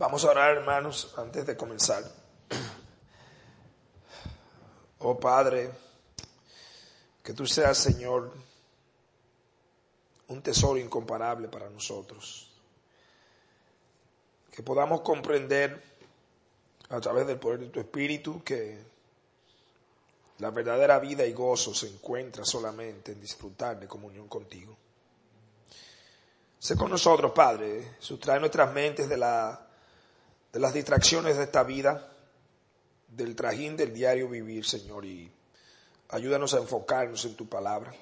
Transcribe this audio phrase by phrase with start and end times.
[0.00, 2.02] Vamos a orar, hermanos, antes de comenzar.
[5.02, 5.70] Oh Padre,
[7.22, 8.32] que tú seas, Señor,
[10.28, 12.50] un tesoro incomparable para nosotros.
[14.50, 15.82] Que podamos comprender
[16.88, 18.78] a través del poder de tu Espíritu que
[20.38, 24.74] la verdadera vida y gozo se encuentra solamente en disfrutar de comunión contigo.
[26.58, 29.69] Sé con nosotros, Padre, sustrae nuestras mentes de, la,
[30.52, 32.10] de las distracciones de esta vida
[33.08, 35.30] del trajín del diario vivir, Señor, y
[36.08, 37.92] ayúdanos a enfocarnos en tu palabra.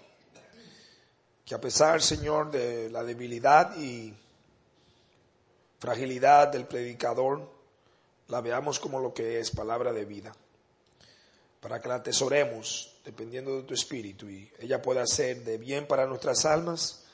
[1.45, 4.15] Que a pesar, Señor, de la debilidad y
[5.79, 7.51] fragilidad del predicador,
[8.29, 10.35] la veamos como lo que es palabra de vida,
[11.61, 16.07] para que la atesoremos dependiendo de tu espíritu y ella pueda ser de bien para
[16.07, 17.05] nuestras almas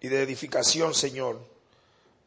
[0.00, 1.40] y de edificación, Señor,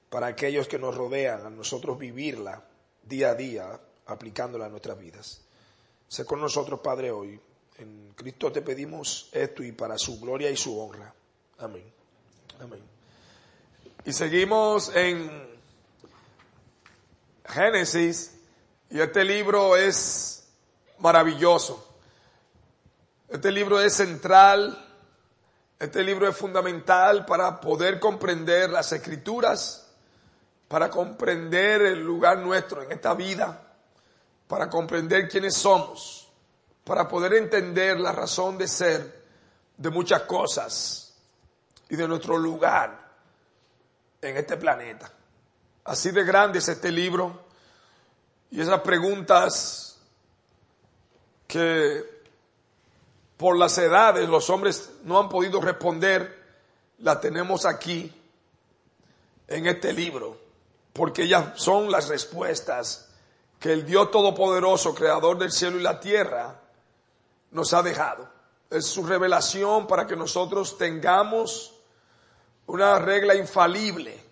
[0.09, 2.63] para aquellos que nos rodean, a nosotros vivirla
[3.03, 5.41] día a día aplicándola a nuestras vidas.
[6.07, 7.39] Sé con nosotros, Padre, hoy.
[7.77, 11.13] En Cristo te pedimos esto y para su gloria y su honra.
[11.57, 11.83] Amén.
[12.61, 12.79] Amén.
[14.05, 15.29] Y seguimos en
[17.47, 18.37] Génesis
[18.89, 20.47] y este libro es
[20.99, 21.85] maravilloso.
[23.27, 24.85] Este libro es central,
[25.79, 29.84] este libro es fundamental para poder comprender las escrituras,
[30.67, 33.65] para comprender el lugar nuestro en esta vida
[34.47, 36.27] para comprender quiénes somos,
[36.83, 39.25] para poder entender la razón de ser
[39.77, 41.15] de muchas cosas
[41.89, 43.13] y de nuestro lugar
[44.21, 45.11] en este planeta.
[45.83, 47.45] Así de grande es este libro
[48.51, 49.99] y esas preguntas
[51.47, 52.15] que
[53.37, 56.43] por las edades los hombres no han podido responder,
[56.99, 58.13] las tenemos aquí
[59.47, 60.39] en este libro,
[60.95, 63.09] porque ellas son las respuestas
[63.59, 66.61] que el Dios Todopoderoso, Creador del cielo y la tierra,
[67.51, 68.29] nos ha dejado.
[68.69, 71.75] Es su revelación para que nosotros tengamos
[72.67, 74.23] una regla infalible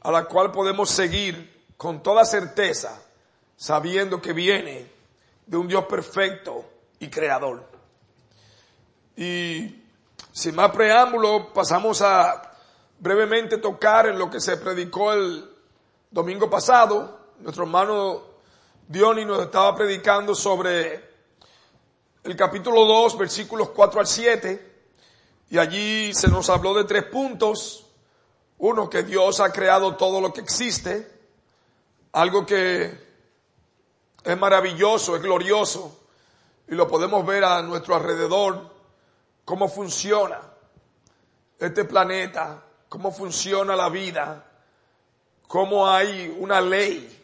[0.00, 3.00] a la cual podemos seguir con toda certeza,
[3.56, 4.90] sabiendo que viene
[5.46, 6.64] de un Dios perfecto
[6.98, 7.64] y creador.
[9.16, 9.84] Y
[10.32, 12.53] sin más preámbulo, pasamos a
[13.04, 15.46] brevemente tocar en lo que se predicó el
[16.10, 18.22] domingo pasado, nuestro hermano
[18.88, 21.06] Diony nos estaba predicando sobre
[22.22, 24.76] el capítulo 2, versículos 4 al 7,
[25.50, 27.84] y allí se nos habló de tres puntos.
[28.56, 31.06] Uno, que Dios ha creado todo lo que existe,
[32.12, 32.90] algo que
[34.24, 36.06] es maravilloso, es glorioso,
[36.68, 38.70] y lo podemos ver a nuestro alrededor,
[39.44, 40.40] cómo funciona
[41.58, 44.44] este planeta, cómo funciona la vida,
[45.46, 47.22] cómo hay una ley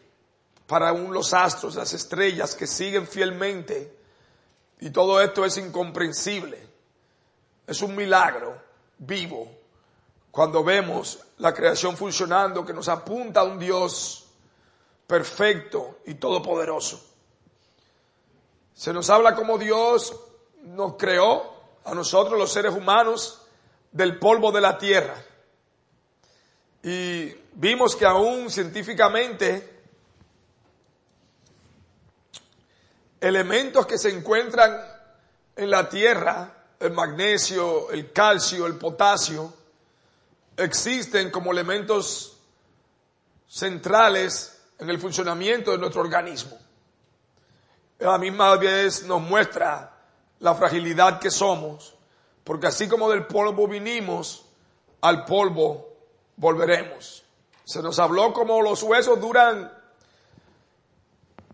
[0.67, 3.97] para los astros, las estrellas que siguen fielmente.
[4.79, 6.57] Y todo esto es incomprensible.
[7.67, 8.57] Es un milagro
[8.97, 9.51] vivo
[10.31, 14.27] cuando vemos la creación funcionando que nos apunta a un Dios
[15.05, 17.03] perfecto y todopoderoso.
[18.73, 20.15] Se nos habla como Dios
[20.63, 23.41] nos creó a nosotros los seres humanos
[23.91, 25.15] del polvo de la tierra.
[26.83, 29.81] Y vimos que aún científicamente
[33.19, 34.75] elementos que se encuentran
[35.55, 39.53] en la tierra, el magnesio, el calcio, el potasio,
[40.57, 42.37] existen como elementos
[43.47, 46.57] centrales en el funcionamiento de nuestro organismo.
[47.99, 49.95] A la misma vez nos muestra
[50.39, 51.93] la fragilidad que somos,
[52.43, 54.45] porque así como del polvo vinimos,
[55.01, 55.90] al polvo
[56.41, 57.23] volveremos.
[57.63, 59.71] Se nos habló como los huesos duran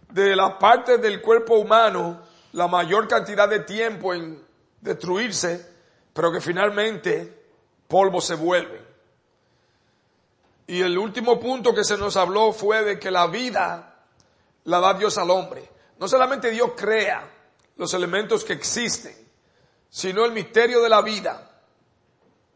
[0.09, 2.21] de las partes del cuerpo humano
[2.53, 4.41] la mayor cantidad de tiempo en
[4.79, 5.69] destruirse,
[6.13, 7.37] pero que finalmente
[7.89, 8.81] polvo se vuelve.
[10.67, 14.05] Y el último punto que se nos habló fue de que la vida
[14.63, 15.69] la da Dios al hombre.
[15.99, 17.29] No solamente Dios crea
[17.75, 19.13] los elementos que existen,
[19.89, 21.46] sino el misterio de la vida.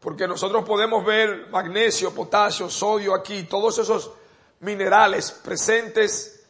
[0.02, 4.10] Porque nosotros podemos ver magnesio, potasio, sodio aquí, todos esos
[4.58, 6.44] minerales presentes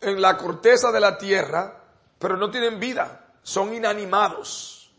[0.00, 1.80] en la corteza de la tierra,
[2.18, 4.90] pero no tienen vida, son inanimados.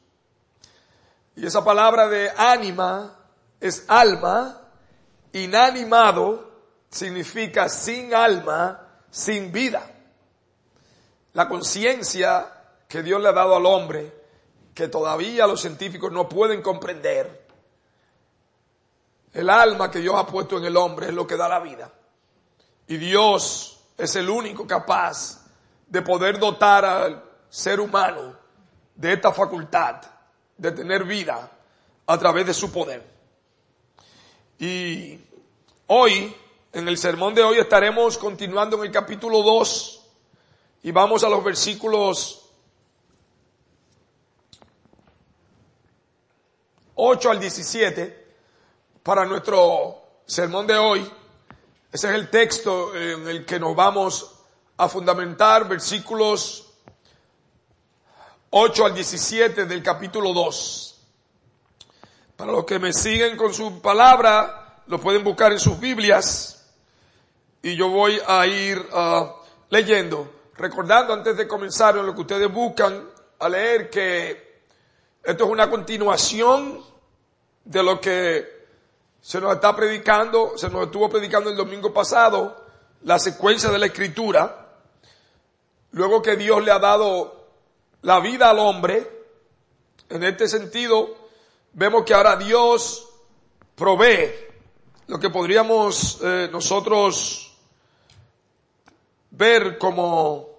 [1.36, 3.18] Y esa palabra de ánima
[3.60, 4.62] es alma,
[5.34, 6.52] inanimado
[6.90, 9.86] significa sin alma, sin vida.
[11.34, 12.48] La conciencia
[12.88, 14.14] que Dios le ha dado al hombre,
[14.74, 17.39] que todavía los científicos no pueden comprender,
[19.34, 21.92] el alma que Dios ha puesto en el hombre es lo que da la vida.
[22.88, 25.46] Y Dios es el único capaz
[25.88, 28.36] de poder dotar al ser humano
[28.96, 30.02] de esta facultad
[30.58, 31.50] de tener vida
[32.06, 33.06] a través de su poder.
[34.58, 35.20] Y
[35.88, 36.36] hoy,
[36.74, 40.08] en el sermón de hoy, estaremos continuando en el capítulo 2
[40.84, 42.50] y vamos a los versículos
[46.96, 48.29] 8 al 17
[49.10, 51.00] para nuestro sermón de hoy.
[51.92, 54.36] Ese es el texto en el que nos vamos
[54.78, 56.76] a fundamentar, versículos
[58.52, 61.02] 8 al 17 del capítulo 2.
[62.36, 66.70] Para los que me siguen con su palabra, lo pueden buscar en sus Biblias
[67.64, 69.28] y yo voy a ir uh,
[69.72, 73.10] leyendo, recordando antes de comenzar en lo que ustedes buscan
[73.40, 74.62] a leer que
[75.24, 76.86] esto es una continuación
[77.66, 78.59] de lo que
[79.22, 82.66] se nos está predicando, se nos estuvo predicando el domingo pasado,
[83.04, 84.68] la secuencia de la escritura,
[85.92, 87.48] luego que Dios le ha dado
[88.02, 89.20] la vida al hombre,
[90.10, 91.16] en este sentido,
[91.74, 93.08] vemos que ahora Dios
[93.76, 94.32] provee
[95.08, 97.56] lo que podríamos eh, nosotros
[99.32, 100.50] ver como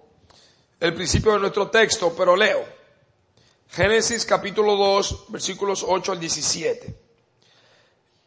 [0.79, 2.65] el principio de nuestro texto, pero leo.
[3.69, 7.00] Génesis capítulo 2, versículos 8 al 17.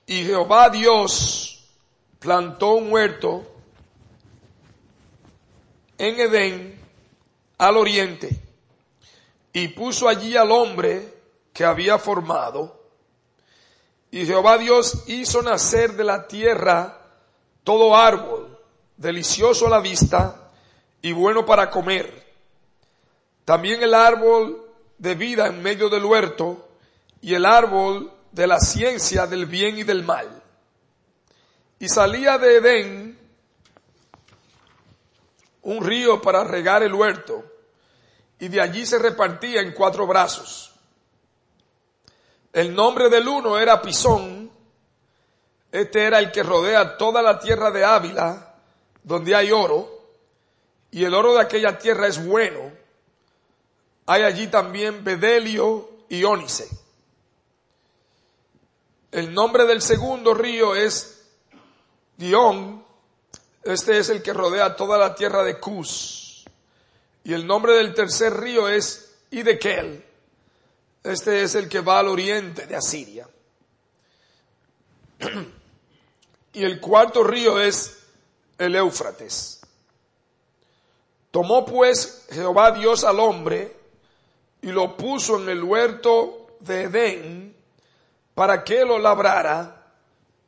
[0.07, 1.65] Y Jehová Dios
[2.19, 3.47] plantó un huerto
[5.99, 6.81] en Edén
[7.59, 8.45] al oriente
[9.53, 11.15] y puso allí al hombre
[11.53, 12.83] que había formado.
[14.11, 17.01] Y Jehová Dios hizo nacer de la tierra
[17.63, 18.59] todo árbol,
[18.97, 20.51] delicioso a la vista
[21.01, 22.25] y bueno para comer.
[23.45, 24.65] También el árbol
[24.99, 26.69] de vida en medio del huerto
[27.21, 30.43] y el árbol de la ciencia del bien y del mal.
[31.79, 33.19] Y salía de Edén
[35.63, 37.45] un río para regar el huerto,
[38.41, 40.73] y de allí se repartía en cuatro brazos.
[42.53, 44.51] El nombre del uno era Pisón,
[45.71, 48.57] este era el que rodea toda la tierra de Ávila,
[49.05, 49.89] donde hay oro,
[50.91, 52.73] y el oro de aquella tierra es bueno.
[54.07, 56.84] Hay allí también bedelio y ónice.
[59.15, 61.23] El nombre del segundo río es
[62.17, 62.85] Dion.
[63.63, 66.45] Este es el que rodea toda la tierra de Cus.
[67.23, 70.05] Y el nombre del tercer río es Idekel.
[71.05, 73.29] Este es el que va al oriente de Asiria.
[76.53, 77.97] y el cuarto río es
[78.59, 79.61] el Éufrates.
[81.31, 83.77] Tomó pues Jehová Dios al hombre
[84.61, 87.54] y lo puso en el huerto de Edén
[88.35, 89.93] para que lo labrara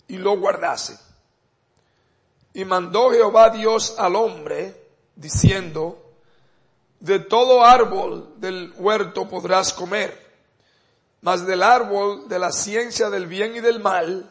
[0.08, 0.98] y lo guardase.
[2.52, 4.74] Y mandó Jehová Dios al hombre,
[5.14, 6.02] diciendo,
[7.00, 10.26] de todo árbol del huerto podrás comer,
[11.20, 14.30] mas del árbol de la ciencia del bien y del mal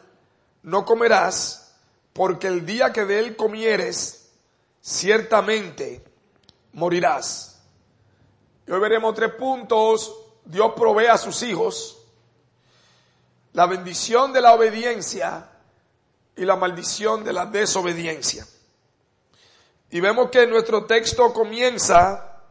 [0.62, 1.74] no comerás,
[2.12, 4.32] porque el día que de él comieres,
[4.82, 6.02] ciertamente
[6.72, 7.60] morirás.
[8.66, 10.12] Y hoy veremos tres puntos.
[10.44, 12.05] Dios provee a sus hijos
[13.56, 15.48] la bendición de la obediencia
[16.36, 18.46] y la maldición de la desobediencia.
[19.88, 22.42] Y vemos que nuestro texto comienza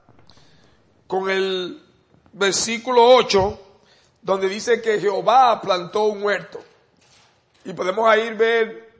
[1.05, 1.79] con el
[2.33, 3.59] versículo 8,
[4.24, 6.59] donde dice que Jehová plantó un huerto.
[7.65, 8.91] Y podemos ahí ver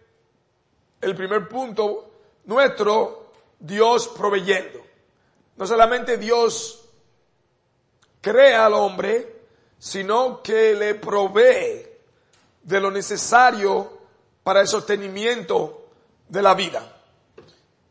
[1.02, 2.12] el primer punto,
[2.44, 4.80] nuestro Dios proveyendo.
[5.58, 6.84] No solamente Dios
[8.22, 9.48] crea al hombre,
[9.80, 11.95] sino que le provee
[12.66, 13.98] de lo necesario
[14.44, 15.88] para el sostenimiento
[16.28, 16.92] de la vida.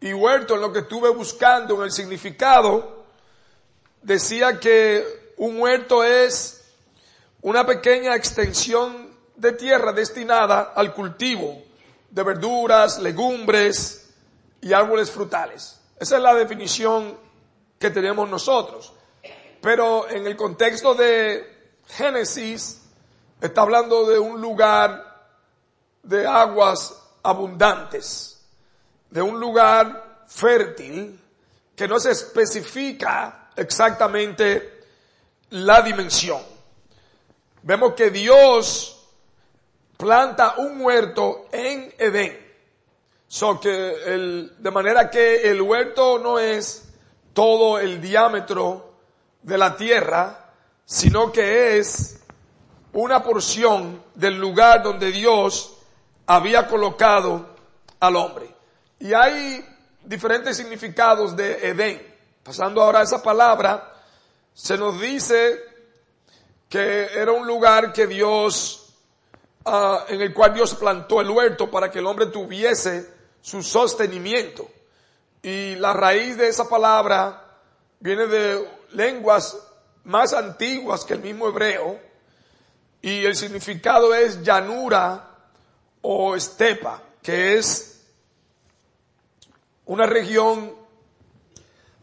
[0.00, 3.04] Y Huerto, en lo que estuve buscando en el significado,
[4.02, 6.64] decía que un huerto es
[7.40, 11.62] una pequeña extensión de tierra destinada al cultivo
[12.11, 14.11] de verduras, legumbres
[14.61, 15.81] y árboles frutales.
[15.99, 17.16] Esa es la definición
[17.78, 18.93] que tenemos nosotros.
[19.61, 22.84] Pero en el contexto de Génesis,
[23.44, 25.28] Está hablando de un lugar
[26.02, 28.42] de aguas abundantes,
[29.10, 31.20] de un lugar fértil
[31.76, 34.86] que no se especifica exactamente
[35.50, 36.40] la dimensión.
[37.64, 39.10] Vemos que Dios
[39.98, 42.42] planta un huerto en Edén.
[43.28, 46.94] De manera que el huerto no es
[47.34, 48.94] todo el diámetro
[49.42, 50.50] de la tierra,
[50.86, 52.24] sino que es
[52.94, 55.76] una porción del lugar donde Dios
[56.26, 57.54] había colocado
[58.00, 58.54] al hombre.
[59.00, 59.64] Y hay
[60.04, 62.14] diferentes significados de Edén.
[62.42, 63.92] Pasando ahora a esa palabra,
[64.52, 65.60] se nos dice
[66.68, 68.94] que era un lugar que Dios,
[69.64, 74.68] ah, en el cual Dios plantó el huerto para que el hombre tuviese su sostenimiento.
[75.42, 77.58] Y la raíz de esa palabra
[77.98, 79.58] viene de lenguas
[80.04, 81.98] más antiguas que el mismo hebreo,
[83.04, 85.28] y el significado es llanura
[86.00, 88.02] o estepa, que es
[89.84, 90.75] una región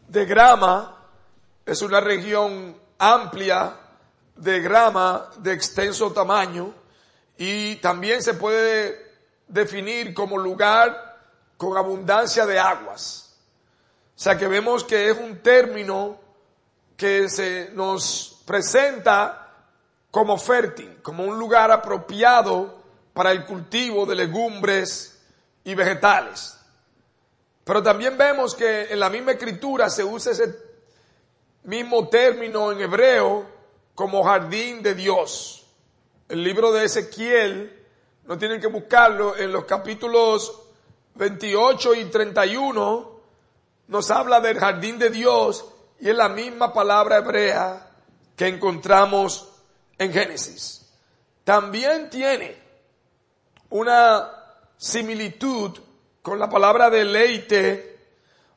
[0.06, 0.96] de grama,
[1.66, 3.76] es una región amplia
[4.36, 6.72] de grama de extenso tamaño
[7.36, 8.96] y también se puede
[9.48, 11.18] definir como lugar
[11.56, 13.40] con abundancia de aguas.
[14.14, 16.20] O sea que vemos que es un término
[16.96, 19.41] que se nos presenta
[20.12, 22.82] como fértil, como un lugar apropiado
[23.14, 25.20] para el cultivo de legumbres
[25.64, 26.58] y vegetales.
[27.64, 30.54] Pero también vemos que en la misma escritura se usa ese
[31.64, 33.46] mismo término en hebreo
[33.94, 35.66] como jardín de Dios.
[36.28, 37.86] El libro de Ezequiel,
[38.26, 40.60] no tienen que buscarlo, en los capítulos
[41.14, 43.12] 28 y 31
[43.88, 45.64] nos habla del jardín de Dios
[46.00, 47.90] y es la misma palabra hebrea
[48.36, 49.51] que encontramos
[50.02, 50.86] en Génesis.
[51.44, 52.56] También tiene
[53.70, 54.30] una
[54.76, 55.78] similitud
[56.20, 57.98] con la palabra deleite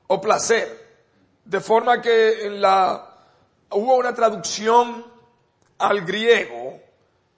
[0.07, 0.85] o placer.
[1.43, 3.17] De forma que en la,
[3.71, 5.05] hubo una traducción
[5.77, 6.79] al griego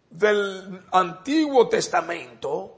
[0.09, 2.77] del Antiguo Testamento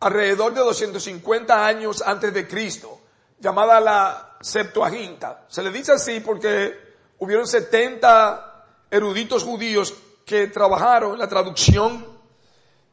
[0.00, 3.00] alrededor de 250 años antes de Cristo,
[3.38, 5.44] llamada la Septuaginta.
[5.48, 6.74] Se le dice así porque
[7.18, 12.06] hubieron 70 eruditos judíos que trabajaron en la traducción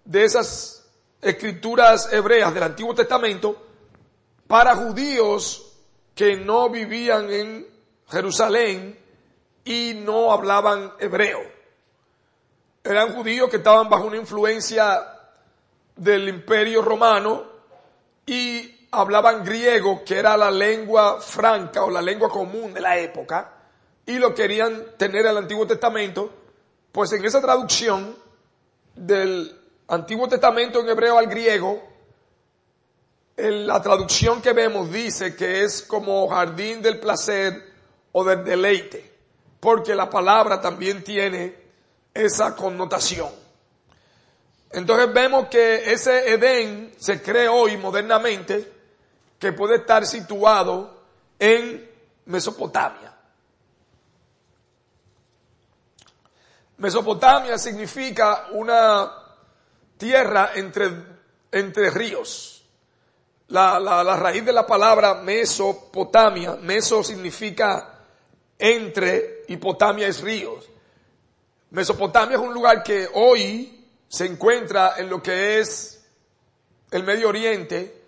[0.04, 0.86] de esas
[1.22, 3.56] escrituras hebreas del Antiguo Testamento
[4.48, 5.74] para judíos
[6.16, 7.68] que no vivían en
[8.10, 8.98] Jerusalén
[9.66, 11.40] y no hablaban hebreo.
[12.84, 15.06] Eran judíos que estaban bajo una influencia
[15.96, 17.44] del imperio romano
[18.26, 23.52] y hablaban griego, que era la lengua franca o la lengua común de la época,
[24.06, 26.47] y lo querían tener el Antiguo Testamento
[26.92, 28.16] pues en esa traducción
[28.96, 31.82] del Antiguo Testamento en hebreo al griego,
[33.38, 37.72] en la traducción que vemos dice que es como jardín del placer
[38.12, 39.14] o del deleite,
[39.60, 41.56] porque la palabra también tiene
[42.14, 43.30] esa connotación.
[44.72, 48.74] Entonces vemos que ese Edén se cree hoy modernamente
[49.40, 51.04] que puede estar situado
[51.40, 51.90] en
[52.26, 53.07] Mesopotamia.
[56.78, 59.12] Mesopotamia significa una
[59.98, 60.92] tierra entre,
[61.52, 62.64] entre ríos.
[63.48, 67.98] La, la, la, raíz de la palabra Mesopotamia, Meso significa
[68.60, 70.70] entre y Potamia es ríos.
[71.72, 76.06] Mesopotamia es un lugar que hoy se encuentra en lo que es
[76.92, 78.04] el Medio Oriente,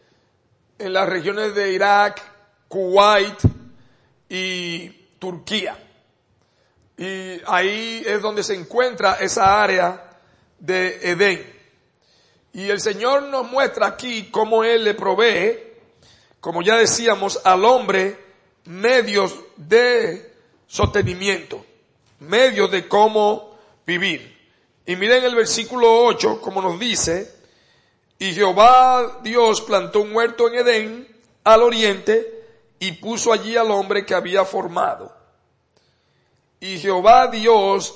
[0.78, 2.22] en las regiones de Irak,
[2.68, 3.38] Kuwait
[4.30, 5.89] y Turquía.
[7.00, 10.20] Y ahí es donde se encuentra esa área
[10.60, 11.50] de Edén.
[12.52, 15.60] Y el Señor nos muestra aquí cómo Él le provee,
[16.42, 18.20] como ya decíamos, al hombre
[18.66, 20.34] medios de
[20.68, 21.66] sostenimiento,
[22.20, 24.38] medios de cómo vivir.
[24.86, 27.34] Y miren el versículo 8, como nos dice,
[28.18, 31.08] y Jehová Dios plantó un huerto en Edén
[31.46, 32.44] al oriente
[32.78, 35.19] y puso allí al hombre que había formado.
[36.60, 37.96] Y Jehová Dios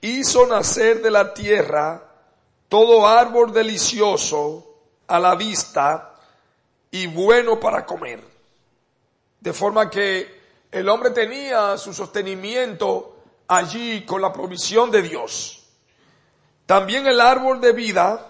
[0.00, 2.02] hizo nacer de la tierra
[2.68, 4.66] todo árbol delicioso
[5.06, 6.14] a la vista
[6.90, 8.22] y bueno para comer.
[9.40, 10.40] De forma que
[10.70, 13.16] el hombre tenía su sostenimiento
[13.48, 15.64] allí con la provisión de Dios.
[16.66, 18.26] También el árbol de vida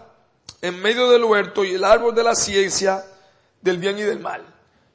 [0.63, 3.05] en medio del huerto y el árbol de la ciencia
[3.61, 4.45] del bien y del mal.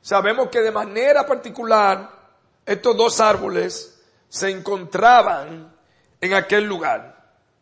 [0.02, 2.10] Sabemos que de manera particular
[2.66, 3.95] estos dos árboles
[4.36, 5.74] se encontraban
[6.20, 7.16] en aquel lugar.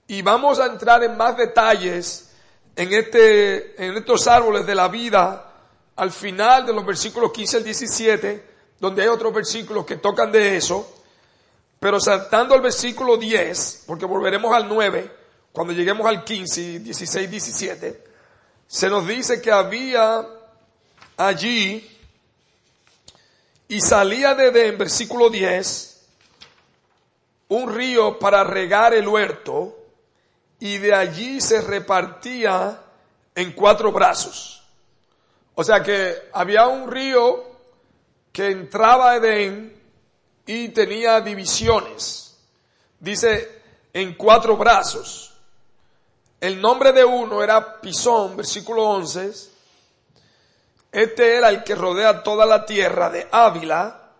[0.07, 2.31] Y vamos a entrar en más detalles
[2.75, 5.51] en, este, en estos árboles de la vida
[5.95, 8.49] al final de los versículos 15 al 17,
[8.79, 10.95] donde hay otros versículos que tocan de eso.
[11.79, 15.11] Pero saltando al versículo 10, porque volveremos al 9,
[15.51, 18.03] cuando lleguemos al 15, 16, 17,
[18.65, 20.25] se nos dice que había
[21.17, 21.87] allí
[23.67, 25.92] y salía de Edén, versículo 10,
[27.49, 29.77] un río para regar el huerto
[30.59, 32.81] y de allí se repartía
[33.35, 34.63] en cuatro brazos.
[35.55, 37.43] O sea que había un río
[38.31, 39.79] que entraba a Edén
[40.45, 42.37] y tenía divisiones.
[42.99, 43.61] Dice
[43.93, 45.33] en cuatro brazos.
[46.41, 49.31] El nombre de uno era Pisón, versículo 11.
[50.91, 54.11] Este era el que rodea toda la tierra de Ávila,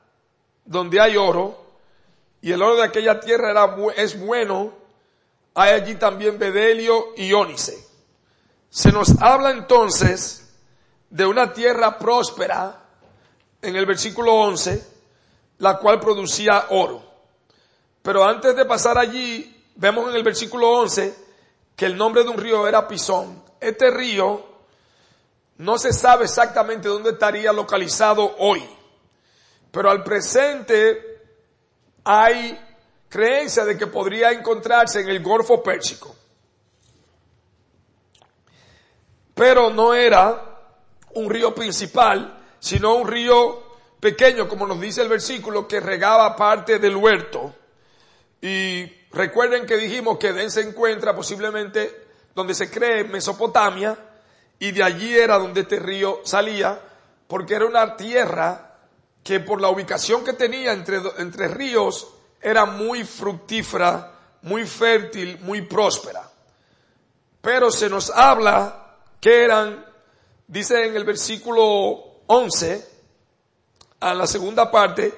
[0.65, 1.62] donde hay oro,
[2.43, 4.73] y el oro de aquella tierra era, es bueno.
[5.55, 7.87] Hay allí también bedelio y ónice.
[8.69, 10.53] Se nos habla entonces
[11.09, 12.83] de una tierra próspera
[13.61, 14.85] en el versículo 11,
[15.59, 17.01] la cual producía oro.
[18.01, 21.15] Pero antes de pasar allí, vemos en el versículo 11
[21.77, 23.41] que el nombre de un río era Pisón.
[23.61, 24.45] Este río
[25.59, 28.67] no se sabe exactamente dónde estaría localizado hoy,
[29.71, 31.12] pero al presente
[32.03, 32.59] hay
[33.09, 36.15] creencia de que podría encontrarse en el Golfo Pérsico.
[39.33, 40.59] Pero no era
[41.13, 43.63] un río principal, sino un río
[43.99, 47.53] pequeño, como nos dice el versículo, que regaba parte del huerto.
[48.41, 52.03] Y recuerden que dijimos que Edén se encuentra posiblemente
[52.35, 53.97] donde se cree Mesopotamia,
[54.59, 56.79] y de allí era donde este río salía,
[57.27, 58.72] porque era una tierra
[59.23, 62.07] que por la ubicación que tenía entre, entre ríos
[62.41, 64.11] era muy fructífera,
[64.41, 66.29] muy fértil, muy próspera.
[67.41, 69.93] Pero se nos habla que eran
[70.47, 72.89] dice en el versículo 11,
[74.01, 75.13] a la segunda parte,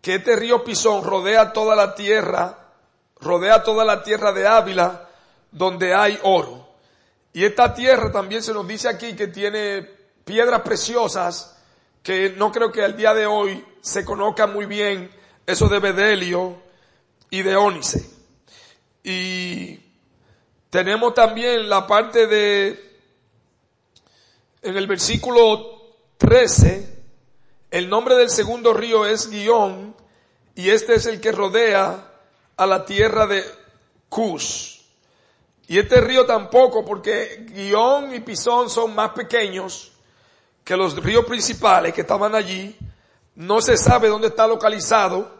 [0.00, 2.72] que este río Pisón rodea toda la tierra,
[3.20, 5.08] rodea toda la tierra de Ávila,
[5.50, 6.68] donde hay oro.
[7.32, 9.82] Y esta tierra también se nos dice aquí que tiene
[10.24, 11.57] piedras preciosas,
[12.02, 15.10] que no creo que al día de hoy se conozca muy bien
[15.46, 16.56] eso de bedelio
[17.30, 18.08] y de ónice.
[19.02, 19.80] Y
[20.70, 22.88] tenemos también la parte de
[24.62, 25.78] en el versículo
[26.18, 26.98] 13,
[27.70, 29.94] el nombre del segundo río es Guión,
[30.54, 32.12] y este es el que rodea
[32.56, 33.44] a la tierra de
[34.08, 34.80] Cus.
[35.68, 39.92] Y este río tampoco, porque Guión y Pisón son más pequeños
[40.68, 42.76] que los ríos principales que estaban allí.
[43.36, 45.34] No se sabe dónde está localizado,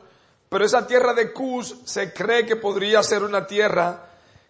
[0.48, 4.08] pero esa tierra de Cus se cree que podría ser una tierra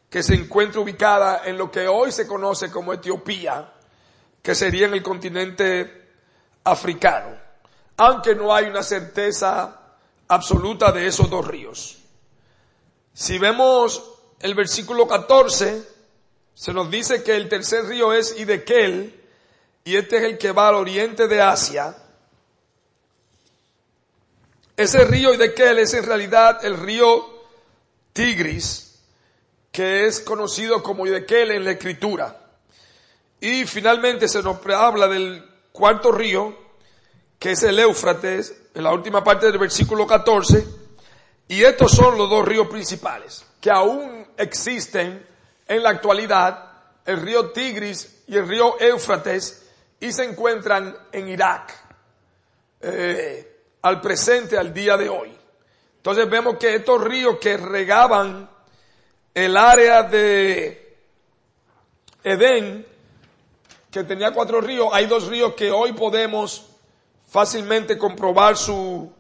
[0.09, 3.73] que se encuentra ubicada en lo que hoy se conoce como Etiopía
[4.41, 6.11] que sería en el continente
[6.63, 7.37] africano,
[7.97, 9.81] aunque no hay una certeza
[10.29, 11.99] absoluta de esos dos ríos.
[13.13, 15.83] Si vemos el versículo 14,
[16.55, 19.19] se nos dice que el tercer río es Idekel,
[19.89, 21.97] y este es el que va al oriente de Asia.
[24.77, 27.27] Ese río Idekel es en realidad el río
[28.13, 29.01] Tigris,
[29.73, 32.39] que es conocido como Idekel en la escritura.
[33.41, 36.55] Y finalmente se nos habla del cuarto río,
[37.39, 40.67] que es el Éufrates, en la última parte del versículo 14.
[41.49, 45.27] Y estos son los dos ríos principales, que aún existen
[45.67, 46.73] en la actualidad,
[47.07, 49.65] el río Tigris y el río Éufrates,
[50.01, 51.75] y se encuentran en Irak,
[52.81, 55.37] eh, al presente, al día de hoy.
[55.97, 58.49] Entonces vemos que estos ríos que regaban
[59.35, 60.97] el área de
[62.23, 62.87] Edén,
[63.91, 66.67] que tenía cuatro ríos, hay dos ríos que hoy podemos
[67.29, 69.13] fácilmente comprobar su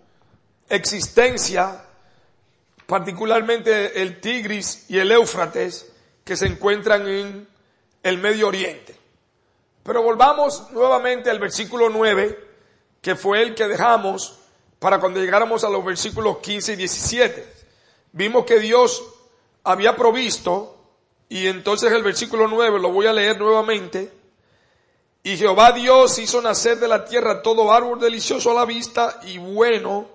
[0.68, 1.84] existencia,
[2.86, 5.90] particularmente el Tigris y el Éufrates,
[6.24, 7.48] que se encuentran en
[8.02, 8.97] el Medio Oriente.
[9.88, 12.38] Pero volvamos nuevamente al versículo 9,
[13.00, 14.38] que fue el que dejamos
[14.78, 17.52] para cuando llegáramos a los versículos 15 y 17.
[18.12, 19.02] Vimos que Dios
[19.64, 20.76] había provisto,
[21.30, 24.12] y entonces el versículo 9 lo voy a leer nuevamente,
[25.22, 29.38] y Jehová Dios hizo nacer de la tierra todo árbol delicioso a la vista y
[29.38, 30.06] bueno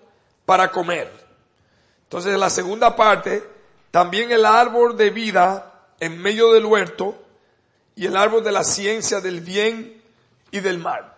[0.46, 1.12] para comer.
[2.04, 3.44] Entonces, en la segunda parte,
[3.90, 7.24] también el árbol de vida en medio del huerto
[7.96, 10.02] y el árbol de la ciencia del bien
[10.52, 11.14] y del mal.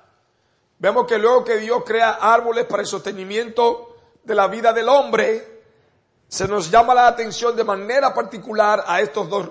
[0.78, 5.62] Vemos que luego que Dios crea árboles para el sostenimiento de la vida del hombre,
[6.28, 9.50] se nos llama la atención de manera particular a estos dos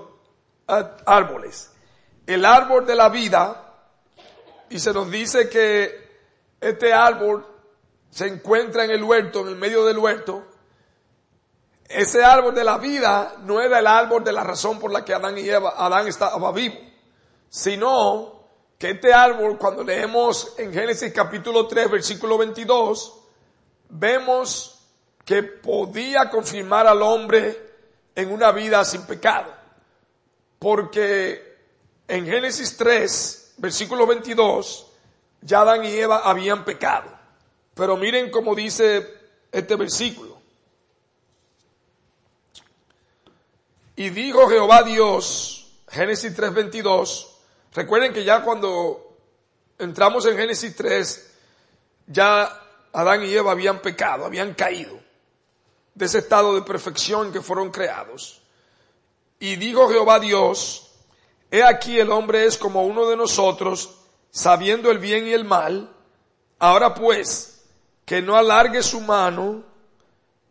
[1.07, 1.71] árboles.
[2.27, 3.75] El árbol de la vida,
[4.69, 6.05] y se nos dice que
[6.61, 7.47] este árbol
[8.11, 10.45] se encuentra en el huerto, en el medio del huerto.
[11.89, 15.15] Ese árbol de la vida no era el árbol de la razón por la que
[15.15, 16.77] Adán y Eva, Adán estaba vivo,
[17.55, 18.33] sino
[18.77, 23.14] que este árbol, cuando leemos en Génesis capítulo 3, versículo 22,
[23.90, 24.81] vemos
[25.25, 27.75] que podía confirmar al hombre
[28.17, 29.55] en una vida sin pecado.
[30.59, 31.57] Porque
[32.09, 34.90] en Génesis 3, versículo 22,
[35.43, 37.09] ya Adán y Eva habían pecado.
[37.73, 39.07] Pero miren cómo dice
[39.53, 40.40] este versículo.
[43.95, 47.34] Y dijo Jehová Dios, Génesis 3:22,
[47.75, 49.17] recuerden que ya cuando
[49.79, 51.31] entramos en Génesis 3,
[52.07, 52.61] ya
[52.93, 54.99] Adán y Eva habían pecado, habían caído
[55.95, 58.43] de ese estado de perfección que fueron creados.
[59.39, 60.91] Y dijo Jehová Dios,
[61.51, 63.95] he aquí el hombre es como uno de nosotros,
[64.31, 65.91] sabiendo el bien y el mal.
[66.59, 67.65] Ahora pues,
[68.05, 69.65] que no alargue su mano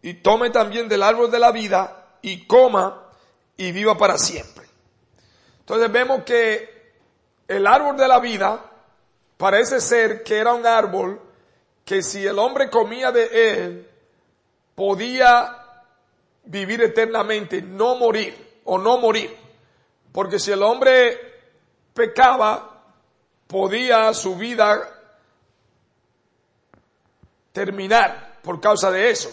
[0.02, 3.10] y tome también del árbol de la vida y coma
[3.58, 4.66] y viva para siempre.
[5.60, 6.73] Entonces vemos que
[7.48, 8.64] el árbol de la vida
[9.38, 11.20] parece ser que era un árbol
[11.86, 13.90] que si el hombre comía de él,
[14.76, 15.58] podía
[16.46, 19.36] vivir eternamente, no morir o no morir.
[20.12, 21.20] Porque si el hombre
[21.94, 22.84] pecaba,
[23.48, 24.90] podía su vida
[27.52, 29.32] terminar por causa de eso.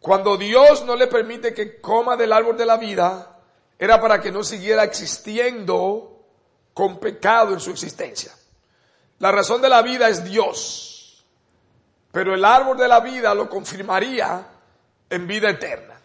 [0.00, 3.40] Cuando Dios no le permite que coma del árbol de la vida,
[3.78, 6.15] era para que no siguiera existiendo
[6.76, 8.34] con pecado en su existencia.
[9.18, 11.24] La razón de la vida es Dios,
[12.12, 14.46] pero el árbol de la vida lo confirmaría
[15.08, 15.98] en vida eterna.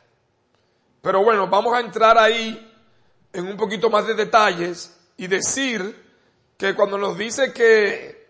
[1.01, 2.73] Pero bueno, vamos a entrar ahí
[3.33, 5.93] en un poquito más de detalles y decir
[6.55, 8.29] que cuando nos dice que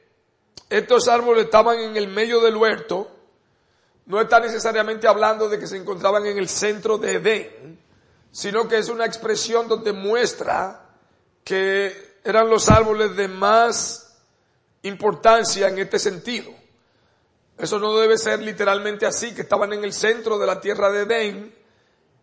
[0.67, 3.07] estos árboles estaban en el medio del huerto,
[4.07, 7.79] no está necesariamente hablando de que se encontraban en el centro de Edén,
[8.31, 10.89] sino que es una expresión donde muestra
[11.43, 14.17] que eran los árboles de más
[14.83, 16.51] importancia en este sentido.
[17.57, 21.01] Eso no debe ser literalmente así, que estaban en el centro de la tierra de
[21.01, 21.55] Edén,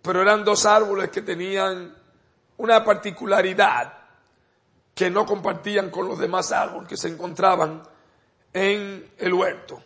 [0.03, 1.95] pero eran dos árboles que tenían
[2.57, 3.93] una particularidad
[4.95, 7.83] que no compartían con los demás árboles que se encontraban
[8.53, 9.81] en el huerto.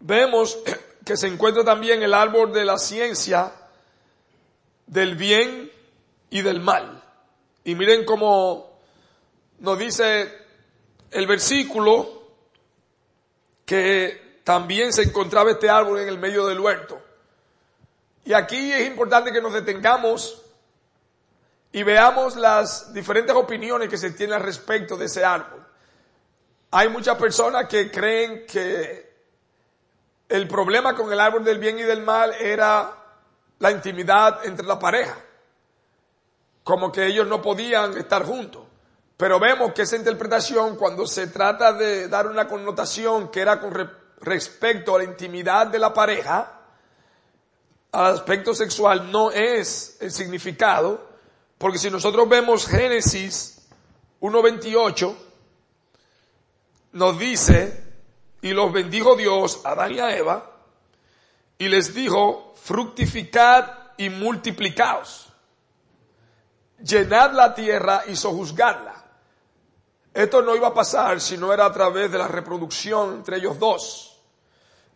[0.00, 0.58] Vemos
[1.04, 3.52] que se encuentra también el árbol de la ciencia
[4.86, 5.70] del bien
[6.30, 6.95] y del mal.
[7.66, 8.78] Y miren cómo
[9.58, 10.32] nos dice
[11.10, 12.22] el versículo
[13.64, 17.02] que también se encontraba este árbol en el medio del huerto.
[18.24, 20.40] Y aquí es importante que nos detengamos
[21.72, 25.66] y veamos las diferentes opiniones que se tienen al respecto de ese árbol.
[26.70, 29.12] Hay muchas personas que creen que
[30.28, 32.96] el problema con el árbol del bien y del mal era
[33.58, 35.18] la intimidad entre la pareja,
[36.66, 38.64] como que ellos no podían estar juntos.
[39.16, 43.72] Pero vemos que esa interpretación, cuando se trata de dar una connotación que era con
[44.20, 46.62] respecto a la intimidad de la pareja,
[47.92, 51.08] al aspecto sexual, no es el significado,
[51.56, 53.68] porque si nosotros vemos Génesis
[54.20, 55.14] 1.28,
[56.94, 57.80] nos dice,
[58.42, 60.50] y los bendijo Dios a Adán y a Eva,
[61.58, 65.25] y les dijo, fructificad y multiplicaos,
[66.78, 68.96] llenad la tierra y sojuzgadla
[70.16, 73.58] esto no iba a pasar si no era a través de la reproducción entre ellos
[73.58, 74.18] dos.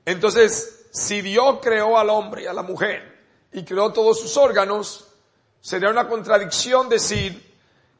[0.06, 3.18] Entonces, si Dios creó al hombre y a la mujer
[3.52, 5.08] y creó todos sus órganos,
[5.60, 7.54] sería una contradicción decir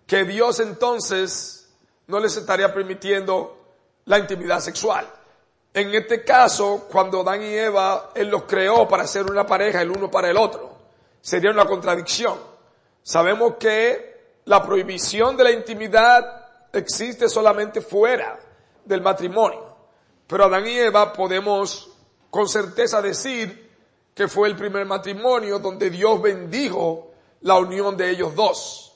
[0.07, 1.69] que Dios entonces
[2.07, 3.67] no les estaría permitiendo
[4.07, 5.07] la intimidad sexual.
[5.75, 9.91] En este caso, cuando Dan y Eva, Él los creó para ser una pareja el
[9.91, 10.75] uno para el otro,
[11.21, 12.50] sería una contradicción.
[13.11, 18.39] Sabemos que la prohibición de la intimidad existe solamente fuera
[18.85, 19.75] del matrimonio.
[20.29, 21.91] Pero Adán y Eva podemos
[22.31, 23.69] con certeza decir
[24.15, 28.95] que fue el primer matrimonio donde Dios bendijo la unión de ellos dos.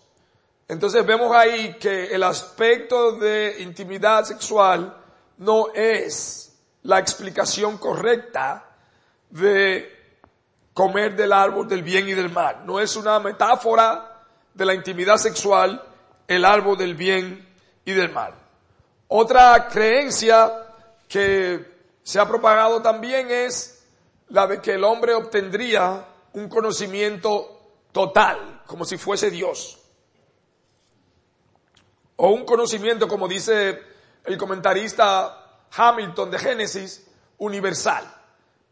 [0.69, 4.97] Entonces vemos ahí que el aspecto de intimidad sexual
[5.39, 8.77] no es la explicación correcta
[9.31, 9.94] de
[10.75, 12.67] comer del árbol del bien y del mal.
[12.67, 15.83] No es una metáfora de la intimidad sexual
[16.27, 17.49] el árbol del bien
[17.85, 18.35] y del mal.
[19.09, 20.53] Otra creencia
[21.09, 23.87] que se ha propagado también es
[24.29, 27.61] la de que el hombre obtendría un conocimiento
[27.93, 29.81] total, como si fuese Dios.
[32.17, 33.81] O un conocimiento, como dice
[34.25, 37.07] el comentarista Hamilton de Génesis,
[37.39, 38.05] universal.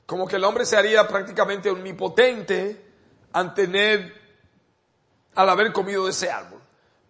[0.07, 2.85] Como que el hombre se haría prácticamente omnipotente
[3.33, 4.15] al tener,
[5.35, 6.63] al haber comido de ese árbol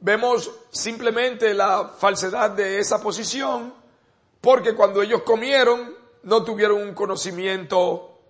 [0.02, 3.72] vemos simplemente la falsedad de esa posición,
[4.40, 8.20] porque cuando ellos comieron no tuvieron un conocimiento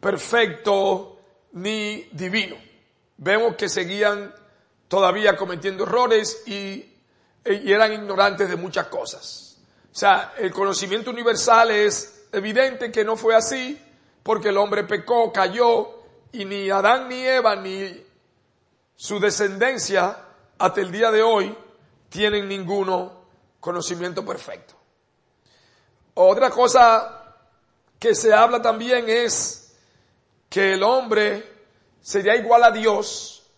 [0.00, 1.18] perfecto
[1.52, 2.56] ni divino.
[3.16, 4.34] Vemos que seguían
[4.88, 6.92] todavía cometiendo errores y,
[7.44, 9.58] y eran ignorantes de muchas cosas.
[9.92, 13.80] O sea, el conocimiento universal es evidente que no fue así
[14.22, 18.04] porque el hombre pecó, cayó y ni Adán ni Eva ni
[18.96, 20.16] su descendencia
[20.58, 21.56] hasta el día de hoy
[22.08, 23.24] tienen ninguno
[23.60, 24.74] conocimiento perfecto.
[26.14, 27.34] Otra cosa
[27.98, 29.76] que se habla también es
[30.48, 31.52] que el hombre
[32.00, 33.50] sería igual a Dios,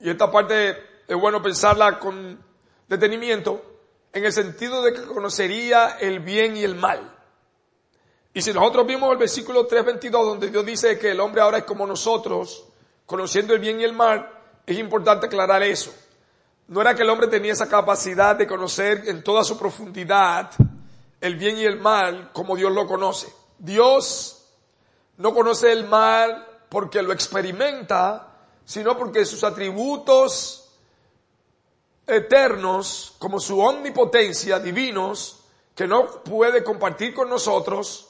[0.00, 0.76] y esta parte
[1.08, 2.38] es bueno pensarla con
[2.88, 3.62] detenimiento,
[4.12, 7.15] en el sentido de que conocería el bien y el mal.
[8.36, 11.64] Y si nosotros vimos el versículo 3.22 donde Dios dice que el hombre ahora es
[11.64, 12.66] como nosotros,
[13.06, 14.30] conociendo el bien y el mal,
[14.66, 15.90] es importante aclarar eso.
[16.68, 20.50] No era que el hombre tenía esa capacidad de conocer en toda su profundidad
[21.18, 23.32] el bien y el mal como Dios lo conoce.
[23.58, 24.44] Dios
[25.16, 28.34] no conoce el mal porque lo experimenta,
[28.66, 30.74] sino porque sus atributos
[32.06, 35.40] eternos, como su omnipotencia, divinos,
[35.74, 38.05] que no puede compartir con nosotros,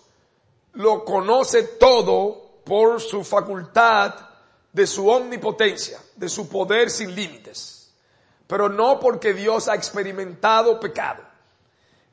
[0.77, 4.15] lo conoce todo por su facultad
[4.73, 7.93] de su omnipotencia, de su poder sin límites,
[8.47, 11.23] pero no porque Dios ha experimentado pecado.